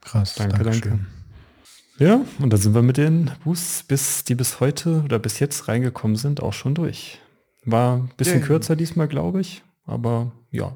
[0.00, 0.34] Krass.
[0.34, 0.90] Danke, Dankeschön.
[0.90, 1.06] danke.
[1.98, 5.68] Ja, und dann sind wir mit den Boosts, bis, die bis heute oder bis jetzt
[5.68, 7.18] reingekommen sind, auch schon durch.
[7.66, 8.46] War ein bisschen Yay.
[8.46, 9.62] kürzer diesmal, glaube ich.
[9.84, 10.74] Aber ja,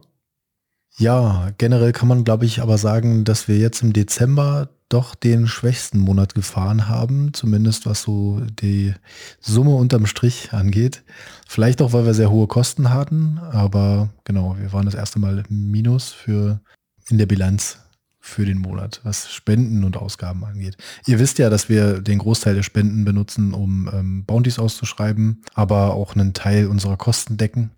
[0.97, 5.49] Ja, generell kann man, glaube ich, aber sagen, dass wir jetzt im Dezember doch den
[5.49, 8.95] schwächsten Monat gefahren haben, zumindest was so die
[9.41, 11.03] Summe unterm Strich angeht.
[11.49, 15.43] Vielleicht auch, weil wir sehr hohe Kosten hatten, aber genau, wir waren das erste Mal
[15.49, 16.61] Minus für
[17.09, 17.79] in der Bilanz
[18.21, 20.77] für den Monat, was Spenden und Ausgaben angeht.
[21.07, 25.95] Ihr wisst ja, dass wir den Großteil der Spenden benutzen, um ähm, Bounties auszuschreiben, aber
[25.95, 27.73] auch einen Teil unserer Kosten decken.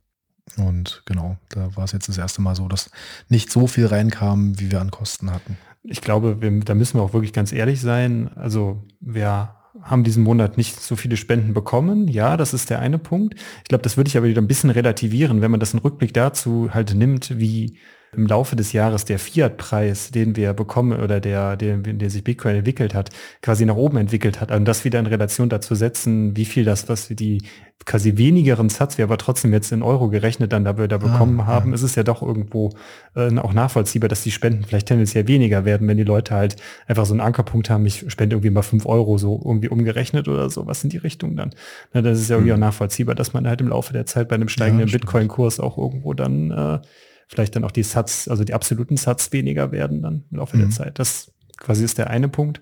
[0.56, 2.90] Und genau, da war es jetzt das erste Mal so, dass
[3.28, 5.58] nicht so viel reinkam, wie wir an Kosten hatten.
[5.82, 8.30] ich glaube, wir, da müssen wir auch wirklich ganz ehrlich sein.
[8.36, 12.08] Also wir haben diesen Monat nicht so viele Spenden bekommen.
[12.08, 13.34] Ja, das ist der eine Punkt.
[13.62, 16.14] Ich glaube, das würde ich aber wieder ein bisschen relativieren, wenn man das in Rückblick
[16.14, 17.78] dazu halt nimmt, wie
[18.16, 22.56] im Laufe des Jahres der Fiat-Preis, den wir bekommen oder der, der, der sich Bitcoin
[22.56, 23.10] entwickelt hat,
[23.42, 24.50] quasi nach oben entwickelt hat.
[24.50, 27.42] Und das wieder in Relation dazu setzen, wie viel das, was wir die
[27.84, 31.40] quasi wenigeren Satz wir aber trotzdem jetzt in Euro gerechnet dann da wir da bekommen
[31.42, 31.74] Ah, haben, ja.
[31.74, 32.70] ist es ja doch irgendwo
[33.14, 36.56] äh, auch nachvollziehbar, dass die Spenden vielleicht tendenziell weniger werden, wenn die Leute halt
[36.88, 40.50] einfach so einen Ankerpunkt haben, ich spende irgendwie mal fünf Euro so irgendwie umgerechnet oder
[40.50, 41.50] so, was in die Richtung dann.
[41.92, 42.56] Na, das ist ja irgendwie Hm.
[42.56, 45.02] auch nachvollziehbar, dass man halt im Laufe der Zeit bei einem steigenden stimmt.
[45.04, 46.78] Bitcoin-Kurs auch irgendwo dann äh,
[47.26, 50.66] vielleicht dann auch die Satz, also die absoluten Satz weniger werden dann im Laufe der
[50.66, 50.72] Mhm.
[50.72, 50.98] Zeit.
[50.98, 52.60] Das quasi ist der eine Punkt.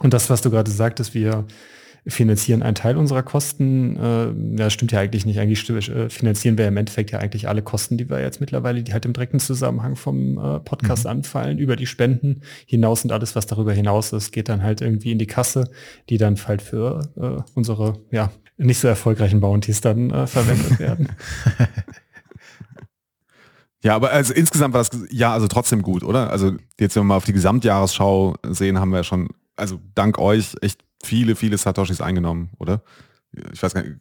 [0.00, 1.46] Und das, was du gerade sagtest, wir
[2.06, 3.96] finanzieren einen Teil unserer Kosten.
[3.96, 5.38] Äh, ja, stimmt ja eigentlich nicht.
[5.38, 8.92] Eigentlich äh, finanzieren wir im Endeffekt ja eigentlich alle Kosten, die wir jetzt mittlerweile, die
[8.92, 11.10] halt im direkten Zusammenhang vom äh, Podcast Mhm.
[11.10, 15.12] anfallen, über die Spenden hinaus und alles, was darüber hinaus ist, geht dann halt irgendwie
[15.12, 15.70] in die Kasse,
[16.10, 21.08] die dann halt für äh, unsere, ja, nicht so erfolgreichen Bounties dann äh, verwendet werden.
[23.84, 26.30] Ja, aber also insgesamt war das ja also trotzdem gut, oder?
[26.30, 30.56] Also jetzt, wenn wir mal auf die Gesamtjahresschau sehen, haben wir schon, also dank euch
[30.62, 32.82] echt viele, viele Satoshis eingenommen, oder?
[33.52, 33.96] Ich weiß gar nicht,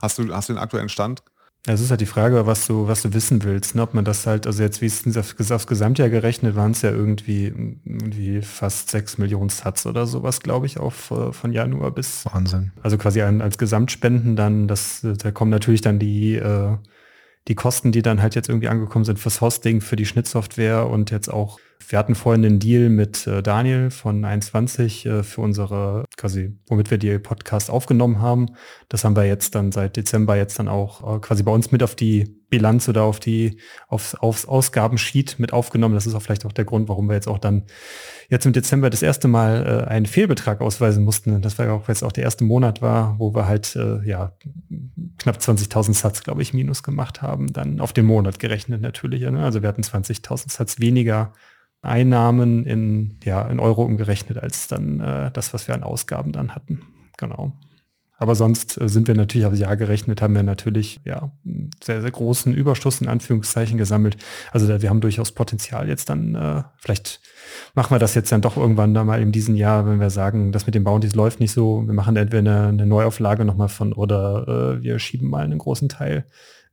[0.00, 1.24] hast du, hast du den aktuellen Stand?
[1.68, 3.82] Es ist halt die Frage, was du, was du wissen willst, ne?
[3.82, 6.92] ob man das halt, also jetzt wie es aufs, aufs Gesamtjahr gerechnet, waren es ja
[6.92, 7.46] irgendwie,
[7.84, 12.70] irgendwie fast sechs Millionen Satz oder sowas, glaube ich, auf äh, von Januar bis, Wahnsinn.
[12.80, 16.76] also quasi an, als Gesamtspenden dann, das, da kommen natürlich dann die, äh,
[17.48, 21.10] die Kosten, die dann halt jetzt irgendwie angekommen sind fürs Hosting, für die Schnittsoftware und
[21.10, 26.04] jetzt auch, wir hatten vorhin einen Deal mit äh, Daniel von 21 äh, für unsere,
[26.16, 28.48] quasi, womit wir die Podcast aufgenommen haben.
[28.88, 31.82] Das haben wir jetzt dann seit Dezember jetzt dann auch äh, quasi bei uns mit
[31.82, 35.94] auf die Bilanz oder auf die, aufs, aufs Ausgabensheet mit aufgenommen.
[35.94, 37.64] Das ist auch vielleicht auch der Grund, warum wir jetzt auch dann
[38.28, 41.42] jetzt im Dezember das erste Mal äh, einen Fehlbetrag ausweisen mussten.
[41.42, 44.32] Das war ja auch jetzt auch der erste Monat war, wo wir halt äh, ja
[45.18, 47.52] knapp 20.000 Satz, glaube ich, minus gemacht haben.
[47.52, 49.22] Dann auf den Monat gerechnet natürlich.
[49.22, 49.42] Ne?
[49.42, 51.32] Also wir hatten 20.000 Satz weniger
[51.82, 56.54] Einnahmen in, ja, in Euro umgerechnet als dann äh, das, was wir an Ausgaben dann
[56.54, 56.82] hatten.
[57.16, 57.52] Genau.
[58.18, 62.00] Aber sonst äh, sind wir natürlich aufs Jahr gerechnet, haben wir natürlich ja einen sehr,
[62.00, 64.16] sehr großen Überschuss in Anführungszeichen gesammelt.
[64.52, 67.20] Also da, wir haben durchaus Potenzial jetzt dann, äh, vielleicht
[67.74, 70.52] machen wir das jetzt dann doch irgendwann da mal in diesem Jahr, wenn wir sagen,
[70.52, 73.92] das mit den Bounties läuft nicht so, wir machen entweder eine, eine Neuauflage nochmal von
[73.92, 76.24] oder äh, wir schieben mal einen großen Teil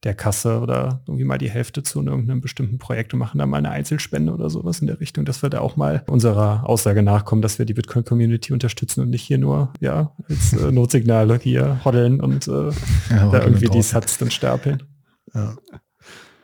[0.03, 3.57] der Kasse oder irgendwie mal die Hälfte zu irgendeinem bestimmten Projekt und machen da mal
[3.57, 7.41] eine Einzelspende oder sowas in der Richtung, dass wir da auch mal unserer Aussage nachkommen,
[7.41, 12.19] dass wir die Bitcoin-Community unterstützen und nicht hier nur, ja, als äh, Notsignale hier hoddeln
[12.21, 12.69] und äh,
[13.09, 13.81] Ja, da irgendwie die.
[13.81, 14.83] Satz dann stapeln.
[15.33, 15.55] Ja.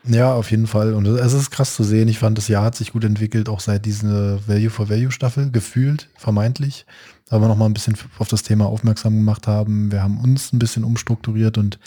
[0.05, 0.93] Ja, auf jeden Fall.
[0.93, 2.07] Und es ist krass zu sehen.
[2.07, 5.51] Ich fand, das Jahr hat sich gut entwickelt, auch seit dieser Value for Value Staffel,
[5.51, 6.85] gefühlt, vermeintlich.
[7.29, 9.91] Da wir noch mal ein bisschen auf das Thema aufmerksam gemacht haben.
[9.91, 11.79] Wir haben uns ein bisschen umstrukturiert und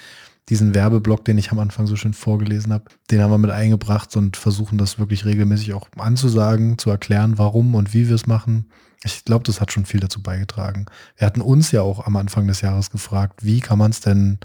[0.48, 4.16] diesen Werbeblock, den ich am Anfang so schön vorgelesen habe, den haben wir mit eingebracht
[4.16, 8.70] und versuchen das wirklich regelmäßig auch anzusagen, zu erklären, warum und wie wir es machen.
[9.04, 10.86] Ich glaube, das hat schon viel dazu beigetragen.
[11.16, 14.38] Wir hatten uns ja auch am Anfang des Jahres gefragt, wie kann man es denn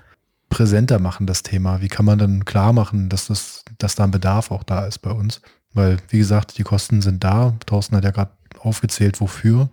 [0.50, 1.82] präsenter machen, das Thema?
[1.82, 5.00] Wie kann man dann klar machen, dass, das, dass da ein Bedarf auch da ist
[5.00, 5.42] bei uns?
[5.74, 7.56] Weil, wie gesagt, die Kosten sind da.
[7.66, 9.70] Thorsten hat ja gerade aufgezählt, wofür.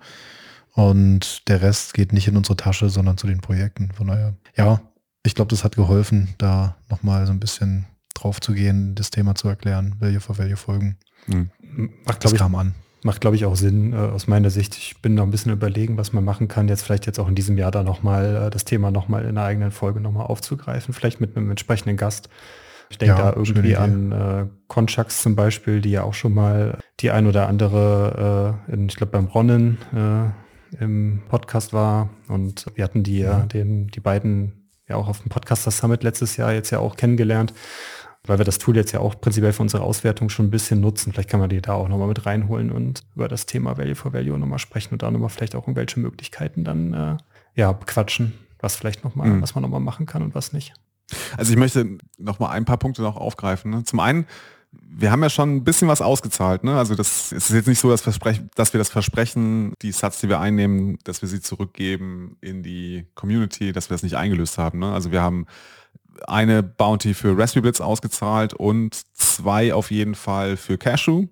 [0.72, 3.93] Und der Rest geht nicht in unsere Tasche, sondern zu den Projekten.
[3.93, 4.81] Von daher, ja,
[5.25, 9.35] ich glaube, das hat geholfen, da nochmal so ein bisschen drauf zu gehen, das Thema
[9.35, 10.99] zu erklären, Value for Value Folgen.
[11.27, 11.51] Mhm.
[12.05, 12.75] Macht, das kam an.
[13.03, 14.77] Macht, glaube ich, auch Sinn äh, aus meiner Sicht.
[14.77, 17.35] Ich bin noch ein bisschen überlegen, was man machen kann, jetzt vielleicht jetzt auch in
[17.35, 21.20] diesem Jahr da nochmal äh, das Thema nochmal in einer eigenen Folge nochmal aufzugreifen, vielleicht
[21.20, 22.29] mit einem entsprechenden Gast.
[22.91, 26.79] Ich denke ja, da irgendwie an äh, Conchax zum Beispiel, die ja auch schon mal
[27.01, 32.66] die ein oder andere, äh, in, ich glaube beim Ronnen äh, im Podcast war und
[32.75, 33.41] wir hatten die ja.
[33.41, 37.53] den, die beiden ja auch auf dem Podcaster Summit letztes Jahr jetzt ja auch kennengelernt
[38.26, 41.12] weil wir das Tool jetzt ja auch prinzipiell für unsere Auswertung schon ein bisschen nutzen.
[41.12, 44.12] Vielleicht kann man die da auch nochmal mit reinholen und über das Thema Value for
[44.12, 47.16] Value nochmal sprechen und da nochmal vielleicht auch irgendwelche Möglichkeiten dann äh,
[47.55, 49.43] ja bequatschen, was vielleicht nochmal, mhm.
[49.43, 50.72] was man nochmal machen kann und was nicht.
[51.37, 53.70] Also ich möchte nochmal ein paar Punkte noch aufgreifen.
[53.70, 53.85] Ne?
[53.85, 54.26] Zum einen,
[54.97, 56.64] wir haben ja schon ein bisschen was ausgezahlt.
[56.64, 56.77] Ne?
[56.77, 60.41] Also das ist jetzt nicht so, dass, dass wir das versprechen, die Satz, die wir
[60.41, 64.79] einnehmen, dass wir sie zurückgeben in die Community, dass wir das nicht eingelöst haben.
[64.79, 64.93] Ne?
[64.93, 65.47] Also wir haben
[66.29, 71.27] eine Bounty für Raspberry Blitz ausgezahlt und zwei auf jeden Fall für Cashew.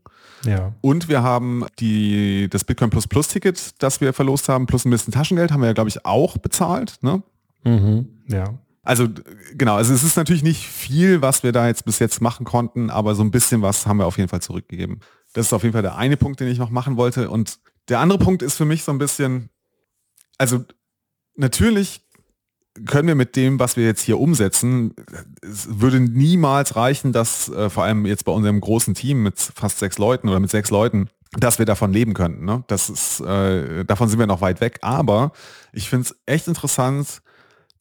[0.45, 0.75] Ja.
[0.81, 4.91] Und wir haben die, das Bitcoin Plus Plus Ticket, das wir verlost haben, plus ein
[4.91, 6.99] bisschen Taschengeld, haben wir ja, glaube ich, auch bezahlt.
[7.03, 7.23] Ne?
[7.65, 8.09] Mhm.
[8.27, 8.55] Ja.
[8.85, 9.09] Also
[9.55, 12.91] genau, also es ist natürlich nicht viel, was wir da jetzt bis jetzt machen konnten,
[12.91, 15.01] aber so ein bisschen was haben wir auf jeden Fall zurückgegeben.
[15.35, 17.31] Das ist auf jeden Fall der eine Punkt, den ich noch machen wollte.
[17.31, 19.51] Und der andere Punkt ist für mich so ein bisschen,
[20.37, 20.65] also
[21.37, 22.03] natürlich
[22.87, 24.95] können wir mit dem, was wir jetzt hier umsetzen,
[25.43, 29.79] es würde niemals reichen, dass äh, vor allem jetzt bei unserem großen Team mit fast
[29.79, 31.09] sechs Leuten oder mit sechs Leuten,
[31.39, 32.45] dass wir davon leben könnten.
[32.45, 32.65] Ne?
[32.67, 34.79] Das ist, äh, davon sind wir noch weit weg.
[34.83, 35.33] Aber
[35.73, 37.23] ich finde es echt interessant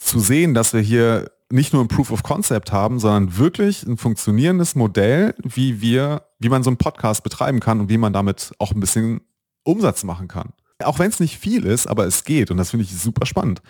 [0.01, 3.97] zu sehen, dass wir hier nicht nur ein Proof of Concept haben, sondern wirklich ein
[3.97, 8.51] funktionierendes Modell, wie wir, wie man so einen Podcast betreiben kann und wie man damit
[8.57, 9.21] auch ein bisschen
[9.63, 10.53] Umsatz machen kann.
[10.83, 13.61] Auch wenn es nicht viel ist, aber es geht und das finde ich super spannend.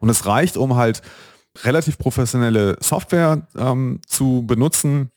[0.00, 1.02] Und es reicht, um halt
[1.62, 5.10] relativ professionelle Software ähm, zu benutzen,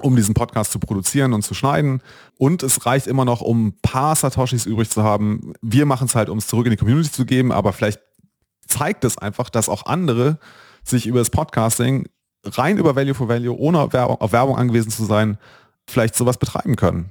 [0.00, 2.02] um diesen Podcast zu produzieren und zu schneiden.
[2.38, 5.52] Und es reicht immer noch, um ein paar Satoshis übrig zu haben.
[5.60, 8.00] Wir machen es halt, um es zurück in die Community zu geben, aber vielleicht
[8.66, 10.38] zeigt es einfach, dass auch andere
[10.84, 12.08] sich über das Podcasting
[12.44, 13.92] rein über Value for Value, ohne auf
[14.32, 15.38] Werbung angewiesen zu sein,
[15.88, 17.10] vielleicht sowas betreiben können.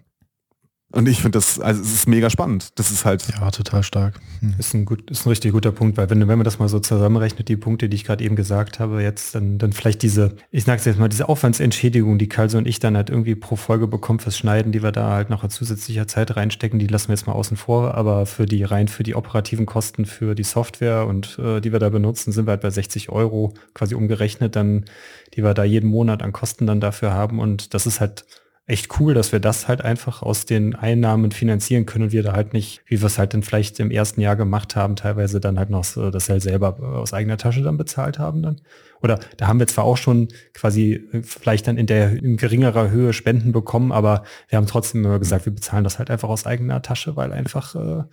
[0.91, 2.69] Und ich finde das, also es ist mega spannend.
[2.75, 3.25] Das ist halt.
[3.39, 4.19] Ja, total stark.
[4.39, 4.55] Hm.
[4.57, 6.79] Ist ein gut, ist ein richtig guter Punkt, weil wenn, wenn man das mal so
[6.79, 10.65] zusammenrechnet, die Punkte, die ich gerade eben gesagt habe, jetzt, dann, dann vielleicht diese, ich
[10.65, 14.19] sag's jetzt mal, diese Aufwandsentschädigung, die Kalso und ich dann halt irgendwie pro Folge bekommen
[14.19, 17.33] fürs Schneiden, die wir da halt noch zusätzlicher Zeit reinstecken, die lassen wir jetzt mal
[17.33, 21.61] außen vor, aber für die rein für die operativen Kosten für die Software und äh,
[21.61, 24.85] die wir da benutzen, sind wir halt bei 60 Euro quasi umgerechnet, dann,
[25.33, 27.39] die wir da jeden Monat an Kosten dann dafür haben.
[27.39, 28.25] Und das ist halt
[28.71, 32.33] echt cool, dass wir das halt einfach aus den Einnahmen finanzieren können und wir da
[32.33, 35.59] halt nicht, wie wir es halt dann vielleicht im ersten Jahr gemacht haben, teilweise dann
[35.59, 38.61] halt noch so, das halt selber aus eigener Tasche dann bezahlt haben dann.
[39.01, 42.89] Oder da haben wir zwar auch schon quasi äh, vielleicht dann in der in geringerer
[42.89, 46.45] Höhe Spenden bekommen, aber wir haben trotzdem immer gesagt, wir bezahlen das halt einfach aus
[46.45, 48.03] eigener Tasche, weil einfach äh,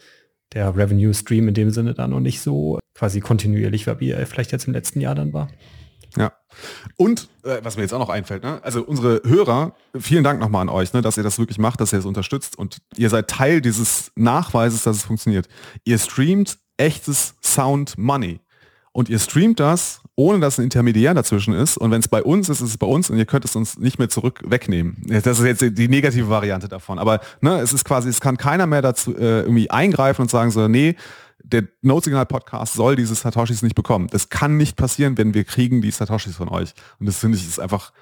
[0.55, 4.27] der Revenue Stream in dem Sinne dann noch nicht so quasi kontinuierlich war, wie er
[4.27, 5.49] vielleicht jetzt im letzten Jahr dann war.
[6.17, 6.33] Ja.
[6.97, 8.61] Und äh, was mir jetzt auch noch einfällt, ne?
[8.63, 11.93] also unsere Hörer, vielen Dank nochmal an euch, ne, dass ihr das wirklich macht, dass
[11.93, 15.49] ihr es unterstützt und ihr seid Teil dieses Nachweises, dass es funktioniert.
[15.85, 18.41] Ihr streamt echtes Sound Money.
[18.93, 21.77] Und ihr streamt das, ohne dass ein Intermediär dazwischen ist.
[21.77, 23.79] Und wenn es bei uns ist, ist es bei uns und ihr könnt es uns
[23.79, 24.97] nicht mehr zurück wegnehmen.
[25.07, 26.99] Das ist jetzt die negative Variante davon.
[26.99, 30.51] Aber ne, es ist quasi, es kann keiner mehr dazu äh, irgendwie eingreifen und sagen
[30.51, 30.97] so, nee,
[31.43, 34.09] der Notsignal-Podcast soll diese Satoshis nicht bekommen.
[34.11, 36.75] Das kann nicht passieren, wenn wir kriegen die Satoshis von euch.
[36.99, 37.93] Und das finde ich ist einfach,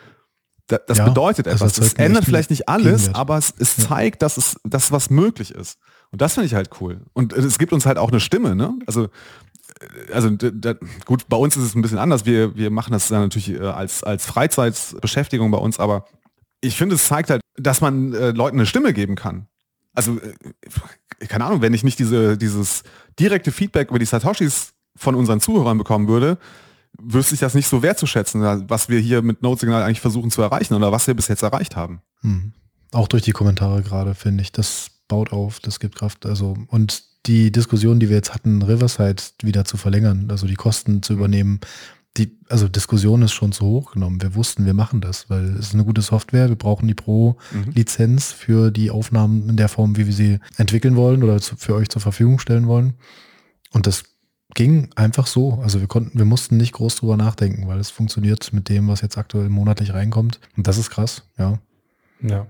[0.67, 1.75] das, das ja, bedeutet etwas.
[1.75, 5.53] Das, das ändert vielleicht nicht alles, aber es, es zeigt, dass es, dass was möglich
[5.53, 5.79] ist.
[6.11, 7.03] Und das finde ich halt cool.
[7.13, 8.77] Und es gibt uns halt auch eine Stimme, ne?
[8.87, 9.09] Also,
[10.13, 10.75] also da,
[11.05, 12.25] gut, bei uns ist es ein bisschen anders.
[12.25, 16.07] Wir, wir machen das dann natürlich äh, als, als Freizeitbeschäftigung bei uns, aber
[16.61, 19.49] ich finde, es zeigt halt, dass man äh, Leuten eine Stimme geben kann.
[19.97, 22.85] Also, äh, keine Ahnung, wenn ich nicht diese, dieses
[23.19, 26.39] direkte Feedback über die Satoshis von unseren Zuhörern bekommen würde,
[26.99, 30.75] wüsste ich das nicht so wertzuschätzen, was wir hier mit Notsignal eigentlich versuchen zu erreichen
[30.75, 32.01] oder was wir bis jetzt erreicht haben.
[32.21, 32.53] Hm.
[32.93, 34.53] Auch durch die Kommentare gerade, finde ich.
[34.53, 36.25] Das baut auf, das gibt Kraft.
[36.27, 41.03] Also, und die Diskussion, die wir jetzt hatten, Riverside wieder zu verlängern, also die Kosten
[41.03, 41.61] zu übernehmen,
[42.17, 44.23] die, also Diskussion ist schon zu hoch genommen.
[44.23, 46.49] Wir wussten, wir machen das, weil es ist eine gute Software.
[46.49, 51.23] Wir brauchen die Pro-Lizenz für die Aufnahmen in der Form, wie wir sie entwickeln wollen
[51.23, 52.95] oder zu, für euch zur Verfügung stellen wollen.
[53.73, 54.05] Und das
[54.55, 55.61] ging einfach so.
[55.63, 59.03] Also wir konnten, wir mussten nicht groß drüber nachdenken, weil es funktioniert mit dem, was
[59.03, 60.41] jetzt aktuell monatlich reinkommt.
[60.57, 61.59] Und das ist krass, ja.
[62.23, 62.47] Ja.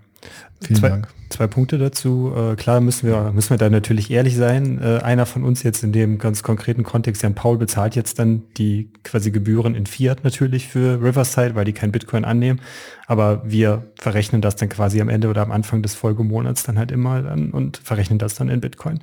[0.60, 1.08] Vielen zwei, Dank.
[1.28, 2.32] Zwei Punkte dazu.
[2.34, 4.80] Äh, klar müssen wir, müssen wir da natürlich ehrlich sein.
[4.80, 8.44] Äh, einer von uns jetzt in dem ganz konkreten Kontext, Jan Paul, bezahlt jetzt dann
[8.56, 12.60] die quasi Gebühren in Fiat natürlich für Riverside, weil die kein Bitcoin annehmen.
[13.06, 16.90] Aber wir verrechnen das dann quasi am Ende oder am Anfang des Folgemonats dann halt
[16.90, 19.00] immer dann und verrechnen das dann in Bitcoin.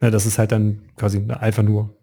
[0.00, 1.94] Na, das ist halt dann quasi einfach nur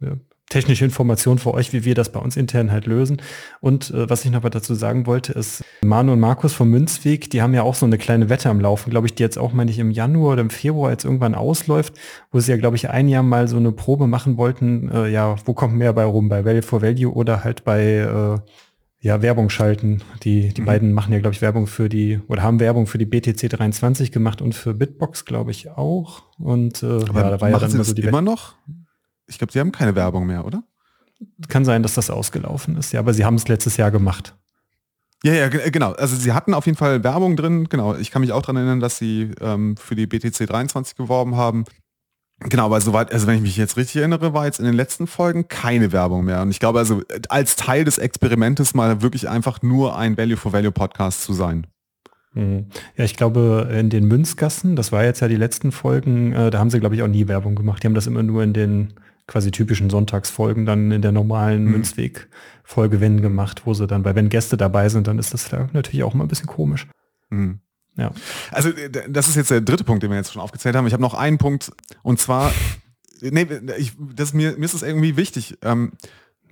[0.50, 3.22] technische Information für euch, wie wir das bei uns intern halt lösen.
[3.62, 7.30] Und äh, was ich noch mal dazu sagen wollte, ist, Manu und Markus vom Münzweg,
[7.30, 9.54] die haben ja auch so eine kleine Wette am Laufen, glaube ich, die jetzt auch,
[9.54, 11.94] meine ich, im Januar oder im Februar jetzt irgendwann ausläuft,
[12.32, 15.36] wo sie ja, glaube ich, ein Jahr mal so eine Probe machen wollten, äh, ja,
[15.46, 18.40] wo kommt mehr bei rum, bei Value for Value oder halt bei äh,
[19.06, 20.02] ja, Werbung schalten.
[20.24, 20.66] Die, die mhm.
[20.66, 24.12] beiden machen ja, glaube ich, Werbung für die, oder haben Werbung für die BTC 23
[24.12, 26.24] gemacht und für Bitbox, glaube ich, auch.
[26.40, 28.56] Und äh, Aber ja, da war ja dann machen sie immer so die immer noch?
[29.28, 30.64] Ich glaube, sie haben keine Werbung mehr, oder?
[31.48, 34.36] Kann sein, dass das ausgelaufen ist, ja, aber sie haben es letztes Jahr gemacht.
[35.24, 35.94] Ja, ja, ge- genau.
[35.94, 37.68] Also sie hatten auf jeden Fall Werbung drin.
[37.70, 37.96] Genau.
[37.96, 41.64] Ich kann mich auch daran erinnern, dass sie ähm, für die BTC 23 geworben haben.
[42.42, 45.08] Genau, aber soweit, also wenn ich mich jetzt richtig erinnere, war jetzt in den letzten
[45.08, 46.42] Folgen keine Werbung mehr.
[46.42, 50.52] Und ich glaube also, als Teil des Experimentes mal wirklich einfach nur ein Value for
[50.54, 51.66] Value Podcast zu sein.
[52.34, 52.68] Mhm.
[52.98, 56.60] Ja, ich glaube, in den Münzgassen, das war jetzt ja die letzten Folgen, äh, da
[56.60, 57.82] haben sie, glaube ich, auch nie Werbung gemacht.
[57.82, 58.94] Die haben das immer nur in den
[59.28, 61.72] quasi typischen Sonntagsfolgen dann in der normalen Mhm.
[61.72, 65.70] Münzweg-Folge, wenn gemacht, wo sie dann, weil wenn Gäste dabei sind, dann ist das da
[65.74, 66.88] natürlich auch immer ein bisschen komisch.
[67.30, 67.60] Mhm.
[67.98, 68.12] Ja.
[68.52, 70.88] Also äh, das ist jetzt der dritte Punkt, den wir jetzt schon aufgezählt haben.
[70.88, 71.72] Ich habe noch einen Punkt
[72.04, 72.52] und zwar,
[73.22, 73.48] nee,
[73.78, 75.58] ich, das, mir, mir ist es irgendwie wichtig.
[75.62, 75.94] Ähm,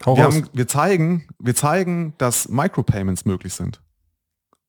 [0.03, 3.81] wir, haben, wir, zeigen, wir zeigen, dass Micropayments möglich sind.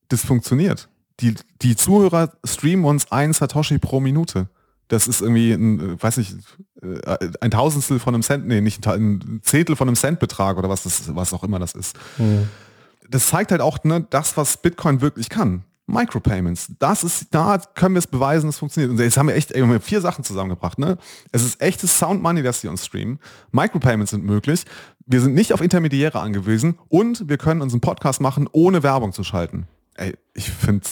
[0.09, 0.89] Das funktioniert.
[1.21, 4.49] Die, die Zuhörer streamen uns ein Satoshi pro Minute.
[4.89, 6.37] Das ist irgendwie ein, weiß nicht,
[6.82, 10.82] äh, ein Tausendstel von einem Cent, nee, nicht ein, Zehntel von einem Centbetrag oder was,
[10.82, 11.97] das, was auch immer das ist.
[12.18, 12.49] Mhm.
[13.09, 15.64] Das zeigt halt auch ne, das, was Bitcoin wirklich kann.
[15.87, 16.72] Micropayments.
[16.78, 18.91] Das ist, da können wir es beweisen, es funktioniert.
[18.91, 20.78] Und jetzt haben wir echt ey, wir haben vier Sachen zusammengebracht.
[20.78, 20.97] Ne?
[21.30, 23.18] Es ist echtes Sound Money, das sie uns streamen.
[23.53, 24.64] Micropayments sind möglich.
[25.07, 29.24] Wir sind nicht auf Intermediäre angewiesen und wir können unseren Podcast machen, ohne Werbung zu
[29.24, 29.66] schalten.
[29.95, 30.87] Ey, ich finde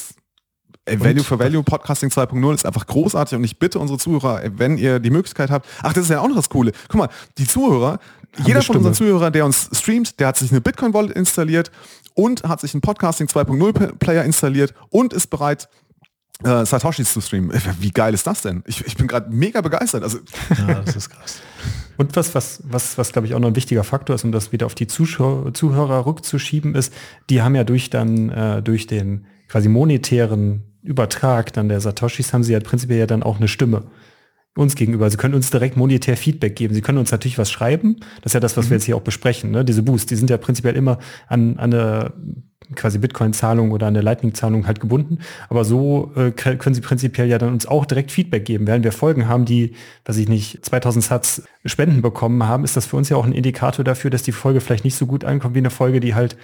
[0.85, 4.79] Ey, Value for Value Podcasting 2.0 ist einfach großartig und ich bitte unsere Zuhörer, wenn
[4.79, 6.73] ihr die Möglichkeit habt, ach, das ist ja auch noch das Coole.
[6.89, 7.09] Guck mal,
[7.39, 8.01] die Zuhörer,
[8.39, 8.95] jeder eine von unseren.
[8.95, 11.71] Zuhörern, der uns streamt, der hat sich eine Bitcoin Wallet installiert
[12.15, 15.69] und hat sich einen Podcasting 2.0 Player installiert und ist bereit,
[16.43, 17.53] äh, Satoshis zu streamen.
[17.53, 18.65] Ey, Wie geil ist das denn?
[18.67, 20.03] Ich, ich bin gerade mega begeistert.
[20.03, 20.19] Also
[20.59, 21.41] Ja, das ist krass.
[21.97, 24.51] Und was, was, was, was glaube ich auch noch ein wichtiger Faktor ist, um das
[24.51, 26.93] wieder auf die Zuschauer, Zuhörer rückzuschieben, ist,
[27.31, 32.43] die haben ja durch dann, äh, durch den quasi monetären Übertrag dann der Satoshis, haben
[32.43, 33.85] sie ja prinzipiell ja dann auch eine Stimme
[34.55, 35.09] uns gegenüber.
[35.11, 36.75] Sie können uns direkt monetär Feedback geben.
[36.75, 37.97] Sie können uns natürlich was schreiben.
[38.21, 39.51] Das ist ja das, was wir jetzt hier auch besprechen.
[39.51, 39.65] Ne?
[39.65, 42.13] Diese Boosts, die sind ja prinzipiell immer an, an eine
[42.75, 45.19] quasi Bitcoin-Zahlung oder an eine Lightning-Zahlung halt gebunden.
[45.49, 48.67] Aber so äh, können sie prinzipiell ja dann uns auch direkt Feedback geben.
[48.67, 49.75] Während wir Folgen haben, die,
[50.05, 53.33] weiß ich nicht, 2000 Satz Spenden bekommen haben, ist das für uns ja auch ein
[53.33, 56.37] Indikator dafür, dass die Folge vielleicht nicht so gut ankommt wie eine Folge, die halt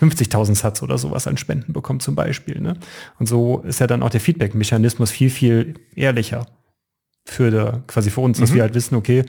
[0.00, 2.60] 50.000 Satz oder sowas an Spenden bekommt zum Beispiel.
[2.60, 2.74] Ne?
[3.18, 6.46] Und so ist ja dann auch der Feedback-Mechanismus viel, viel ehrlicher
[7.24, 9.24] für der, quasi für uns, dass wir halt wissen, okay,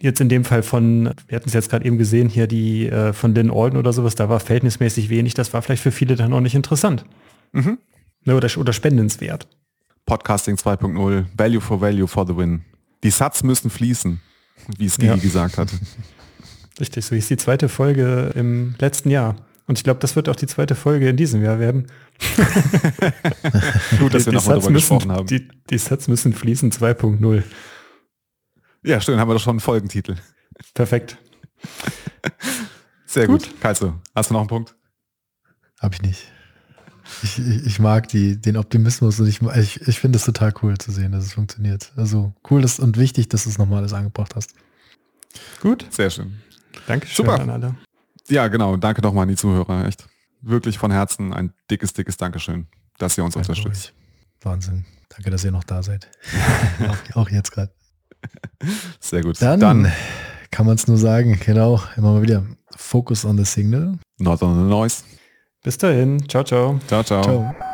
[0.00, 3.12] jetzt in dem Fall von, wir hatten es jetzt gerade eben gesehen, hier die äh,
[3.12, 6.32] von Lynn Alden oder sowas, da war verhältnismäßig wenig, das war vielleicht für viele dann
[6.32, 7.04] auch nicht interessant.
[7.52, 7.78] Mhm.
[8.24, 9.46] Ne, oder, oder spendenswert.
[10.06, 12.62] Podcasting 2.0, Value for Value for the Win.
[13.02, 14.20] Die Satz müssen fließen,
[14.78, 15.16] wie es Gigi Ja.
[15.16, 15.76] gesagt hatte.
[16.80, 19.36] Richtig, so hieß die zweite Folge im letzten Jahr.
[19.66, 21.86] Und ich glaube, das wird auch die zweite Folge in diesem Jahr werden.
[23.98, 25.26] Gut, dass wir die, nochmal Sets darüber müssen, gesprochen haben.
[25.26, 27.42] die, die Sets müssen fließen 2.0.
[28.82, 30.16] ja, stimmt, haben wir doch schon einen Folgentitel.
[30.74, 31.16] Perfekt.
[33.06, 33.44] Sehr gut.
[33.44, 33.60] Gut.
[33.60, 34.74] Kalzo, hast du noch einen Punkt?
[35.80, 36.30] Habe ich nicht.
[37.22, 40.76] Ich, ich, ich mag die, den Optimismus und ich, ich, ich finde es total cool
[40.78, 41.92] zu sehen, dass es funktioniert.
[41.96, 44.54] Also cool ist und wichtig, dass du es nochmal alles angebracht hast.
[45.60, 45.86] Gut.
[45.90, 46.38] Sehr schön.
[46.86, 47.40] Dankeschön Super.
[47.40, 47.74] an alle.
[48.28, 48.76] Ja, genau.
[48.76, 49.86] Danke nochmal an die Zuhörer.
[49.86, 50.06] Echt.
[50.40, 52.66] Wirklich von Herzen ein dickes, dickes Dankeschön,
[52.98, 53.88] dass ihr uns Danke unterstützt.
[53.88, 54.44] euch.
[54.44, 54.84] Wahnsinn.
[55.08, 56.10] Danke, dass ihr noch da seid.
[57.14, 57.72] auch, auch jetzt gerade.
[59.00, 59.40] Sehr gut.
[59.40, 59.90] Dann,
[60.50, 62.44] kann man es nur sagen, genau, immer mal wieder.
[62.76, 63.98] Focus on the Signal.
[64.18, 65.02] Not on the Noise.
[65.62, 66.28] Bis dahin.
[66.28, 66.78] Ciao, ciao.
[66.86, 67.22] Ciao, ciao.
[67.22, 67.73] Ciao.